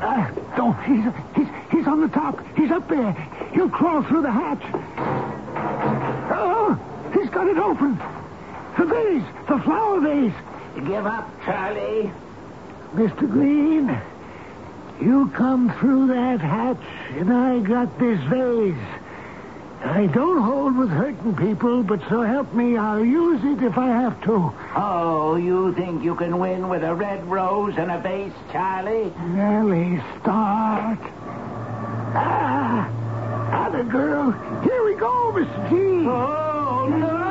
Uh, 0.02 0.32
don't. 0.56 0.78
He's, 0.84 1.04
he's, 1.36 1.47
he's 1.72 1.88
on 1.88 2.02
the 2.02 2.08
top. 2.10 2.39
He's 2.56 2.72
up 2.72 2.88
there. 2.89 3.12
He'll 3.54 3.70
crawl 3.70 4.04
through 4.04 4.24
the 4.24 4.32
hatch. 4.32 4.64
Oh, 6.34 6.80
he's 7.14 7.30
got 7.30 7.47
it 7.47 7.58
open. 7.58 7.97
The 8.78 8.86
vase, 8.86 9.24
the 9.47 9.60
flower 9.60 9.99
vase. 9.99 10.34
Give 10.88 11.06
up, 11.06 11.30
Charlie. 11.45 12.12
Mr. 12.95 13.30
Green, 13.30 13.88
you 15.02 15.32
come 15.36 15.74
through 15.80 16.08
that 16.08 16.39
hatch, 16.39 16.78
and 17.18 17.34
I 17.34 17.60
got 17.60 17.97
this 17.99 18.20
vase. 18.30 18.76
I 19.84 20.06
don't 20.06 20.41
hold 20.41 20.78
with 20.78 20.89
hurting 20.89 21.36
people, 21.36 21.82
but 21.82 21.99
so 22.08 22.22
help 22.22 22.54
me, 22.54 22.78
I'll 22.78 23.04
use 23.04 23.43
it 23.43 23.64
if 23.64 23.78
I 23.78 23.88
have 23.88 24.22
to. 24.26 24.54
Oh, 24.76 25.36
you 25.38 25.74
think 25.74 26.04
you 26.04 26.14
can 26.14 26.38
win 26.38 26.70
with 26.70 26.84
a 26.84 26.93
red 26.93 27.26
rose 27.28 27.74
and 27.78 27.91
a 27.91 27.99
vase, 27.99 28.32
Charlie? 28.52 29.12
Nellie, 29.34 29.99
start. 30.22 30.99
Ah, 32.14 32.88
atta 33.52 33.84
girl. 33.86 34.32
Here 34.62 34.84
we 34.86 34.93
go, 34.95 35.32
Mr. 35.34 35.70
G. 35.70 36.08
Oh, 36.08 36.88
no! 36.88 37.30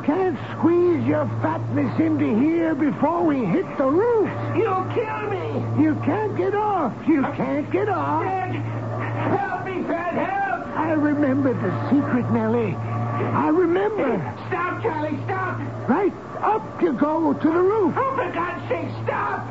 You 0.00 0.06
can't 0.06 0.38
squeeze 0.56 1.06
your 1.06 1.26
fatness 1.42 2.00
into 2.00 2.34
here 2.40 2.74
before 2.74 3.22
we 3.22 3.44
hit 3.44 3.66
the 3.76 3.84
roof. 3.84 4.30
You'll 4.56 4.86
kill 4.94 5.28
me! 5.28 5.82
You 5.84 5.94
can't 6.06 6.34
get 6.38 6.54
off. 6.54 6.94
You 7.06 7.20
can't 7.36 7.70
get 7.70 7.90
off. 7.90 8.22
Fred! 8.22 8.54
Help 8.54 9.66
me, 9.66 9.82
Fred, 9.84 10.14
help! 10.14 10.66
I 10.68 10.92
remember 10.92 11.52
the 11.52 11.90
secret, 11.90 12.30
Nellie. 12.32 12.74
I 12.74 13.48
remember. 13.48 14.16
Stop, 14.48 14.82
Charlie, 14.82 15.18
stop! 15.24 15.58
Right 15.86 16.14
up 16.40 16.80
you 16.80 16.94
go 16.94 17.34
to 17.34 17.46
the 17.52 17.60
roof. 17.60 17.94
Oh, 17.98 18.16
for 18.16 18.32
God's 18.32 18.68
sake, 18.70 18.88
stop! 19.04 19.44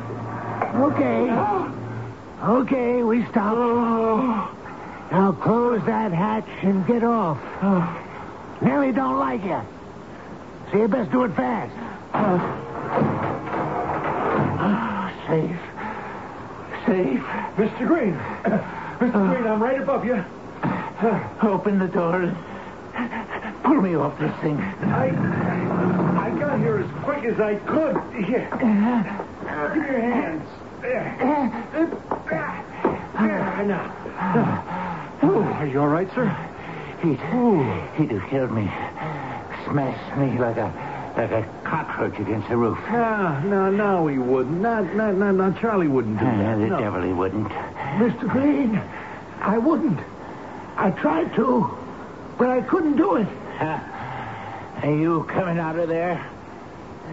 Okay. 0.74 1.28
Oh, 1.30 1.72
Okay, 2.62 3.04
we 3.04 3.24
stop. 3.26 3.54
Oh. 3.56 4.50
Now 5.12 5.30
close 5.30 5.80
that 5.86 6.10
hatch 6.10 6.48
and 6.62 6.84
get 6.88 7.04
off. 7.04 7.38
Oh. 7.62 8.58
Nellie 8.62 8.90
don't 8.90 9.20
like 9.20 9.44
you. 9.44 9.60
So 10.70 10.78
you 10.78 10.86
best 10.86 11.10
do 11.10 11.24
it 11.24 11.34
fast. 11.34 11.74
Ah, 14.62 15.12
safe. 15.26 15.58
safe. 16.86 17.20
Mr. 17.56 17.86
Green. 17.88 18.14
Mr. 19.00 19.34
Green, 19.34 19.46
I'm 19.46 19.60
right 19.60 19.80
above 19.80 20.04
you. 20.04 20.24
Open 21.42 21.78
the 21.80 21.88
door. 21.88 22.36
Pull 23.64 23.80
me 23.80 23.96
off 23.96 24.16
this 24.20 24.32
thing. 24.42 24.58
I 24.60 25.08
I 26.20 26.30
got 26.38 26.60
here 26.60 26.78
as 26.78 26.90
quick 27.04 27.24
as 27.24 27.40
I 27.40 27.56
could. 27.56 27.96
Here. 28.24 28.48
Give 28.52 29.82
me 29.82 29.88
your 29.88 30.00
hands. 30.00 30.48
There. 30.82 31.16
There, 33.18 33.64
now. 33.66 35.18
Oh, 35.22 35.42
are 35.42 35.66
you 35.66 35.80
all 35.80 35.88
right, 35.88 36.08
sir? 36.14 36.26
He'd, 37.02 37.18
he'd 37.96 38.10
have 38.16 38.30
killed 38.30 38.52
me. 38.52 38.70
Smashed 39.70 40.16
me 40.18 40.38
like 40.38 40.56
a 40.56 40.72
like 41.16 41.30
a 41.32 41.42
cockroach 41.64 42.18
against 42.18 42.48
the 42.48 42.56
roof. 42.56 42.78
No, 42.90 43.40
no, 43.40 43.70
no, 43.70 44.06
he 44.06 44.18
wouldn't. 44.18 44.60
Not, 44.60 44.94
not, 44.94 45.14
not, 45.16 45.32
no. 45.34 45.52
Charlie 45.60 45.88
wouldn't 45.88 46.18
do 46.18 46.24
Ah, 46.24 46.36
that. 46.38 46.58
the 46.58 46.66
no. 46.68 46.78
devil 46.80 47.02
he 47.02 47.12
wouldn't. 47.12 47.48
Mr. 47.48 48.28
Green, 48.28 48.80
I 49.40 49.58
wouldn't. 49.58 49.98
I 50.76 50.90
tried 50.92 51.34
to, 51.34 51.76
but 52.38 52.48
I 52.48 52.60
couldn't 52.62 52.96
do 52.96 53.16
it. 53.16 53.28
Are 53.60 54.86
you 54.96 55.24
coming 55.28 55.58
out 55.58 55.76
of 55.78 55.88
there? 55.88 56.24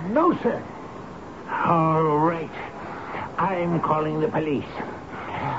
No, 0.10 0.38
sir. 0.42 0.64
All 1.50 2.20
right. 2.20 2.50
I'm 3.38 3.82
calling 3.82 4.20
the 4.22 4.30
police. 4.30 4.64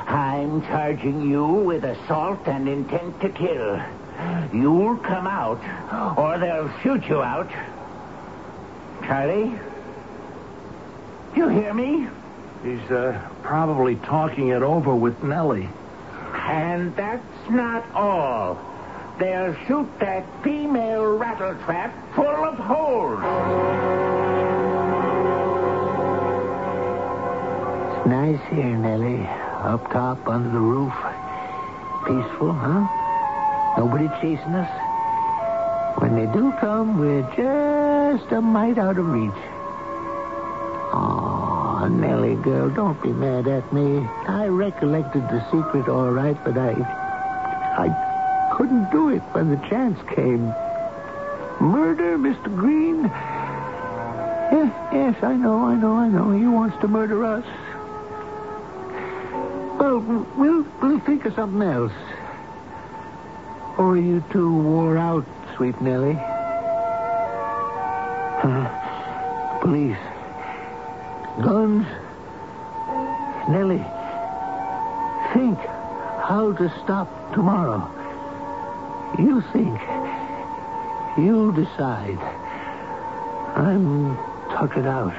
I'm 0.09 0.63
charging 0.63 1.29
you 1.29 1.45
with 1.47 1.85
assault 1.85 2.47
and 2.49 2.69
intent 2.69 3.21
to 3.21 3.29
kill. 3.31 3.81
You'll 4.53 4.97
come 4.97 5.27
out, 5.27 5.61
or 6.19 6.39
they'll 6.39 6.71
shoot 6.83 7.05
you 7.07 7.23
out. 7.23 7.51
Charlie? 9.05 9.59
You 11.37 11.49
hear 11.49 11.73
me? 11.73 12.09
He's 12.64 12.91
uh, 12.91 13.21
probably 13.43 13.97
talking 13.97 14.49
it 14.49 14.62
over 14.62 14.95
with 14.95 15.23
Nellie. 15.23 15.69
And 16.35 16.95
that's 16.97 17.51
not 17.51 17.89
all. 17.93 18.59
They'll 19.19 19.55
shoot 19.66 19.89
that 20.01 20.25
female 20.43 21.19
rattletrap 21.19 21.93
full 22.14 22.27
of 22.27 22.55
holes. 22.59 23.21
It's 27.99 28.07
nice 28.09 28.41
here, 28.51 28.77
Nellie. 28.77 29.27
Up 29.27 29.91
top, 29.93 30.27
under 30.27 30.51
the 30.51 30.59
roof. 30.59 30.93
Peaceful, 32.07 32.53
huh? 32.53 33.08
Nobody 33.79 34.09
chasing 34.20 34.57
us. 34.57 34.70
When 36.01 36.16
they 36.16 36.26
do 36.33 36.51
come, 36.59 36.99
we're 36.99 37.22
just 37.37 38.33
a 38.33 38.41
mite 38.41 38.76
out 38.76 38.99
of 38.99 39.07
reach. 39.07 39.31
Aw, 40.93 41.87
Nellie, 41.87 42.35
girl, 42.43 42.70
don't 42.70 43.01
be 43.01 43.12
mad 43.12 43.47
at 43.47 43.72
me. 43.72 44.05
I 44.26 44.49
recollected 44.49 45.22
the 45.29 45.45
secret 45.53 45.89
all 45.89 46.11
right, 46.11 46.37
but 46.45 46.59
I... 46.59 46.72
I 47.79 48.55
couldn't 48.57 48.91
do 48.91 49.11
it 49.11 49.22
when 49.31 49.51
the 49.51 49.68
chance 49.68 49.97
came. 50.12 50.47
Murder, 51.61 52.18
Mr. 52.18 52.53
Green? 52.57 53.05
Yes, 53.05 54.72
yes, 54.93 55.22
I 55.22 55.37
know, 55.37 55.66
I 55.66 55.76
know, 55.76 55.93
I 55.93 56.09
know. 56.09 56.33
He 56.33 56.49
wants 56.49 56.76
to 56.81 56.89
murder 56.89 57.24
us. 57.24 57.45
Well, 59.79 60.01
we'll, 60.37 60.66
we'll 60.83 60.99
think 60.99 61.26
of 61.26 61.37
something 61.37 61.62
else. 61.62 61.93
Or 63.79 63.93
are 63.93 63.97
you 63.97 64.22
too 64.33 64.53
wore 64.53 64.99
out, 64.99 65.24
sweet 65.57 65.81
Nellie? 65.81 66.18
Huh? 68.43 69.61
Police. 69.61 69.97
Guns. 71.41 71.87
Nellie, 73.49 73.85
think 75.33 75.59
how 76.20 76.53
to 76.59 76.68
stop 76.83 77.09
tomorrow. 77.33 77.89
You 79.18 79.41
think. 79.53 79.81
You 81.16 81.53
decide. 81.53 82.18
I'm 83.57 84.16
tuckered 84.51 84.87
out. 84.87 85.14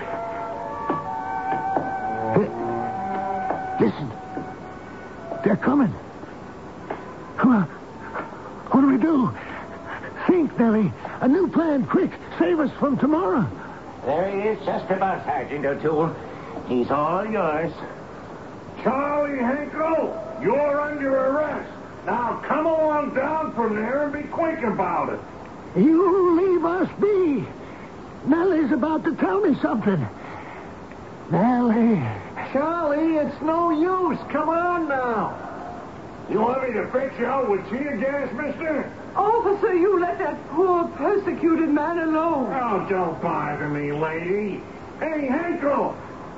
Listen. 3.79 4.11
They're 5.43 5.57
coming. 5.57 5.93
Come 7.37 7.55
on. 7.55 7.63
What 8.71 8.81
do 8.81 8.87
we 8.87 8.97
do? 8.97 9.33
Think, 10.27 10.57
Nellie. 10.59 10.93
A 11.18 11.18
new 11.29 11.47
plan, 11.47 11.85
quick. 11.85 12.11
Save 12.37 12.59
us 12.59 12.71
from 12.79 12.97
tomorrow. 12.97 13.47
There 14.05 14.29
he 14.29 14.47
is, 14.49 14.65
just 14.65 14.89
about, 14.89 15.25
Sergeant 15.25 15.65
O'Toole. 15.65 16.15
He's 16.67 16.89
all 16.89 17.25
yours. 17.25 17.71
Charlie 18.83 19.39
Henkel, 19.39 20.39
you're 20.41 20.81
under 20.81 21.15
arrest. 21.15 21.71
Now 22.05 22.41
come 22.47 22.65
on 22.65 23.13
down 23.13 23.53
from 23.53 23.75
there 23.75 24.03
and 24.03 24.13
be 24.13 24.27
quick 24.29 24.61
about 24.63 25.09
it. 25.09 25.19
You 25.79 26.39
leave 26.39 26.65
us 26.65 26.89
be. 26.99 27.45
Nellie's 28.25 28.71
about 28.71 29.03
to 29.03 29.15
tell 29.15 29.41
me 29.41 29.59
something. 29.61 30.07
Nellie. 31.31 32.01
Charlie, 32.51 33.17
it's 33.17 33.41
no 33.41 33.69
use. 33.69 34.19
Come 34.31 34.49
on 34.49 34.87
now. 34.87 35.48
You 36.29 36.41
want 36.41 36.61
me 36.67 36.73
to 36.73 36.85
fix 36.91 37.17
you 37.17 37.25
out 37.25 37.49
with 37.49 37.67
tear 37.69 37.97
gas, 37.97 38.31
mister? 38.33 38.91
Officer, 39.15 39.73
you 39.73 39.99
let 39.99 40.19
that 40.19 40.37
poor 40.49 40.87
persecuted 40.89 41.69
man 41.69 41.97
alone. 41.97 42.53
Oh, 42.53 42.85
don't 42.87 43.19
bother 43.19 43.67
me, 43.67 43.91
lady. 43.91 44.61
Hey, 44.99 45.25
Henkel, 45.25 45.95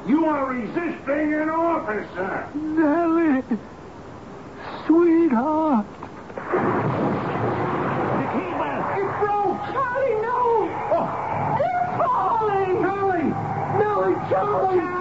you 0.07 0.25
are 0.25 0.45
resisting 0.45 1.33
an 1.33 1.49
officer. 1.49 2.47
Nellie. 2.55 3.43
Sweetheart. 4.87 5.85
It 8.97 9.09
broke. 9.19 9.59
Charlie, 9.73 10.21
no. 10.21 10.69
Oh. 10.93 11.07
They're 11.59 11.97
falling. 11.97 12.81
Nellie. 12.81 13.33
Nellie, 13.77 14.15
Charlie. 14.29 14.79
Oh, 14.79 15.00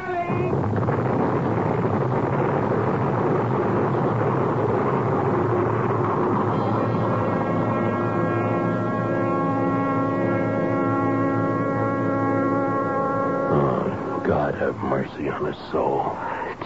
mercy 15.20 15.28
on 15.30 15.52
his 15.52 15.70
soul. 15.70 16.16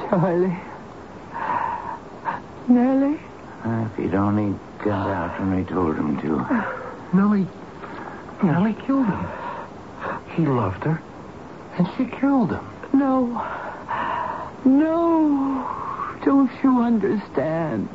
Charlie. 0.08 0.56
Nellie. 2.68 3.20
Uh, 3.64 3.88
if 3.90 3.96
he'd 3.96 4.14
only 4.14 4.58
got 4.82 5.08
out 5.08 5.40
when 5.40 5.52
I 5.52 5.62
told 5.64 5.96
him 5.96 6.20
to. 6.20 7.16
Nellie. 7.16 7.46
Nellie 8.42 8.74
killed 8.86 9.06
him. 9.06 9.26
He 10.34 10.46
loved 10.46 10.84
her, 10.84 11.00
and 11.78 11.88
she 11.96 12.06
killed 12.06 12.50
him. 12.50 12.66
No. 12.92 13.26
No. 14.64 16.20
Don't 16.24 16.50
you 16.62 16.80
understand? 16.80 17.88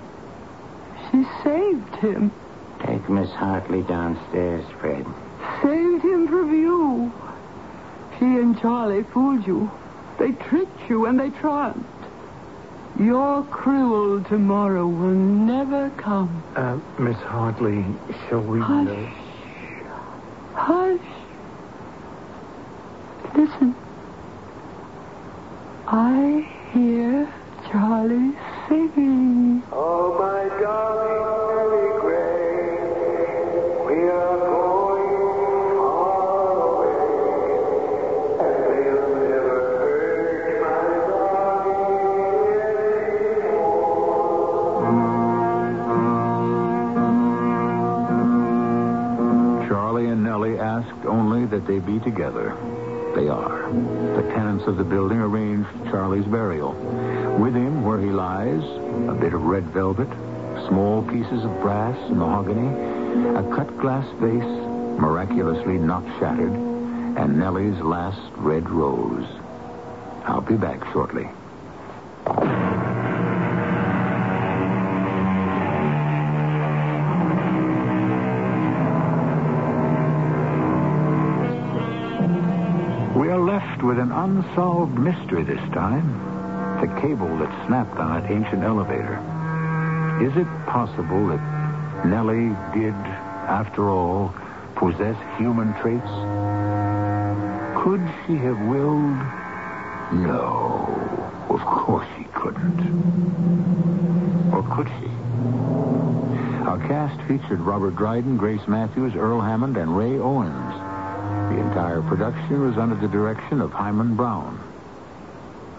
She 1.11 1.23
saved 1.43 1.95
him. 1.95 2.31
Take 2.85 3.09
Miss 3.09 3.29
Hartley 3.31 3.81
downstairs, 3.83 4.65
Fred. 4.79 5.05
Saved 5.61 6.03
him 6.03 6.27
from 6.27 6.53
you. 6.53 7.11
She 8.17 8.25
and 8.25 8.59
Charlie 8.59 9.03
fooled 9.03 9.45
you. 9.45 9.69
They 10.19 10.31
tricked 10.33 10.89
you 10.89 11.05
and 11.05 11.17
they 11.17 11.29
triumphed. 11.29 11.85
Your 12.99 13.43
cruel 13.43 14.21
tomorrow 14.25 14.85
will 14.85 15.15
never 15.15 15.89
come. 15.91 16.43
Uh, 16.55 16.77
Miss 17.01 17.15
Hartley, 17.17 17.85
shall 18.27 18.41
we... 18.41 18.59
Hush. 18.59 19.13
Hush. 20.53 20.99
Listen. 23.33 23.73
I 25.87 26.47
hear 26.73 27.33
Charlie 27.71 28.35
singing. 28.67 29.63
Oh, 29.71 29.98
velvet, 59.73 60.09
small 60.67 61.03
pieces 61.03 61.43
of 61.43 61.61
brass, 61.61 61.97
mahogany, 62.09 62.67
a 63.37 63.55
cut 63.55 63.77
glass 63.79 64.05
vase 64.19 64.43
miraculously 64.99 65.77
not 65.77 66.03
shattered, 66.19 66.51
and 66.51 67.37
Nellie's 67.37 67.79
last 67.79 68.19
red 68.37 68.69
rose. 68.69 69.25
I'll 70.25 70.41
be 70.41 70.55
back 70.55 70.83
shortly. 70.91 71.29
We 83.15 83.29
are 83.29 83.39
left 83.39 83.83
with 83.83 83.99
an 83.99 84.11
unsolved 84.11 84.97
mystery 84.97 85.43
this 85.43 85.61
time 85.73 86.29
the 86.81 86.87
cable 87.01 87.37
that 87.37 87.67
snapped 87.67 87.97
on 87.97 88.21
that 88.21 88.31
ancient 88.31 88.63
elevator. 88.63 89.38
Is 90.21 90.35
it 90.35 90.47
possible 90.65 91.27
that 91.27 92.05
Nellie 92.05 92.53
did, 92.73 92.93
after 93.47 93.89
all, 93.89 94.33
possess 94.75 95.15
human 95.37 95.73
traits? 95.75 96.09
Could 97.81 98.01
she 98.27 98.35
have 98.35 98.59
willed? 98.67 99.15
No, 100.11 101.31
of 101.49 101.61
course 101.61 102.05
she 102.17 102.25
couldn't. 102.33 102.79
Or 104.53 104.61
could 104.75 104.89
she? 104.99 105.07
Our 106.67 106.79
cast 106.87 107.21
featured 107.21 107.61
Robert 107.61 107.95
Dryden, 107.95 108.35
Grace 108.35 108.67
Matthews, 108.67 109.15
Earl 109.15 109.39
Hammond, 109.39 109.77
and 109.77 109.95
Ray 109.95 110.19
Owens. 110.19 110.73
The 111.53 111.61
entire 111.61 112.01
production 112.01 112.67
was 112.67 112.77
under 112.77 112.95
the 112.95 113.07
direction 113.07 113.61
of 113.61 113.71
Himan 113.71 114.15
Brown. 114.15 114.68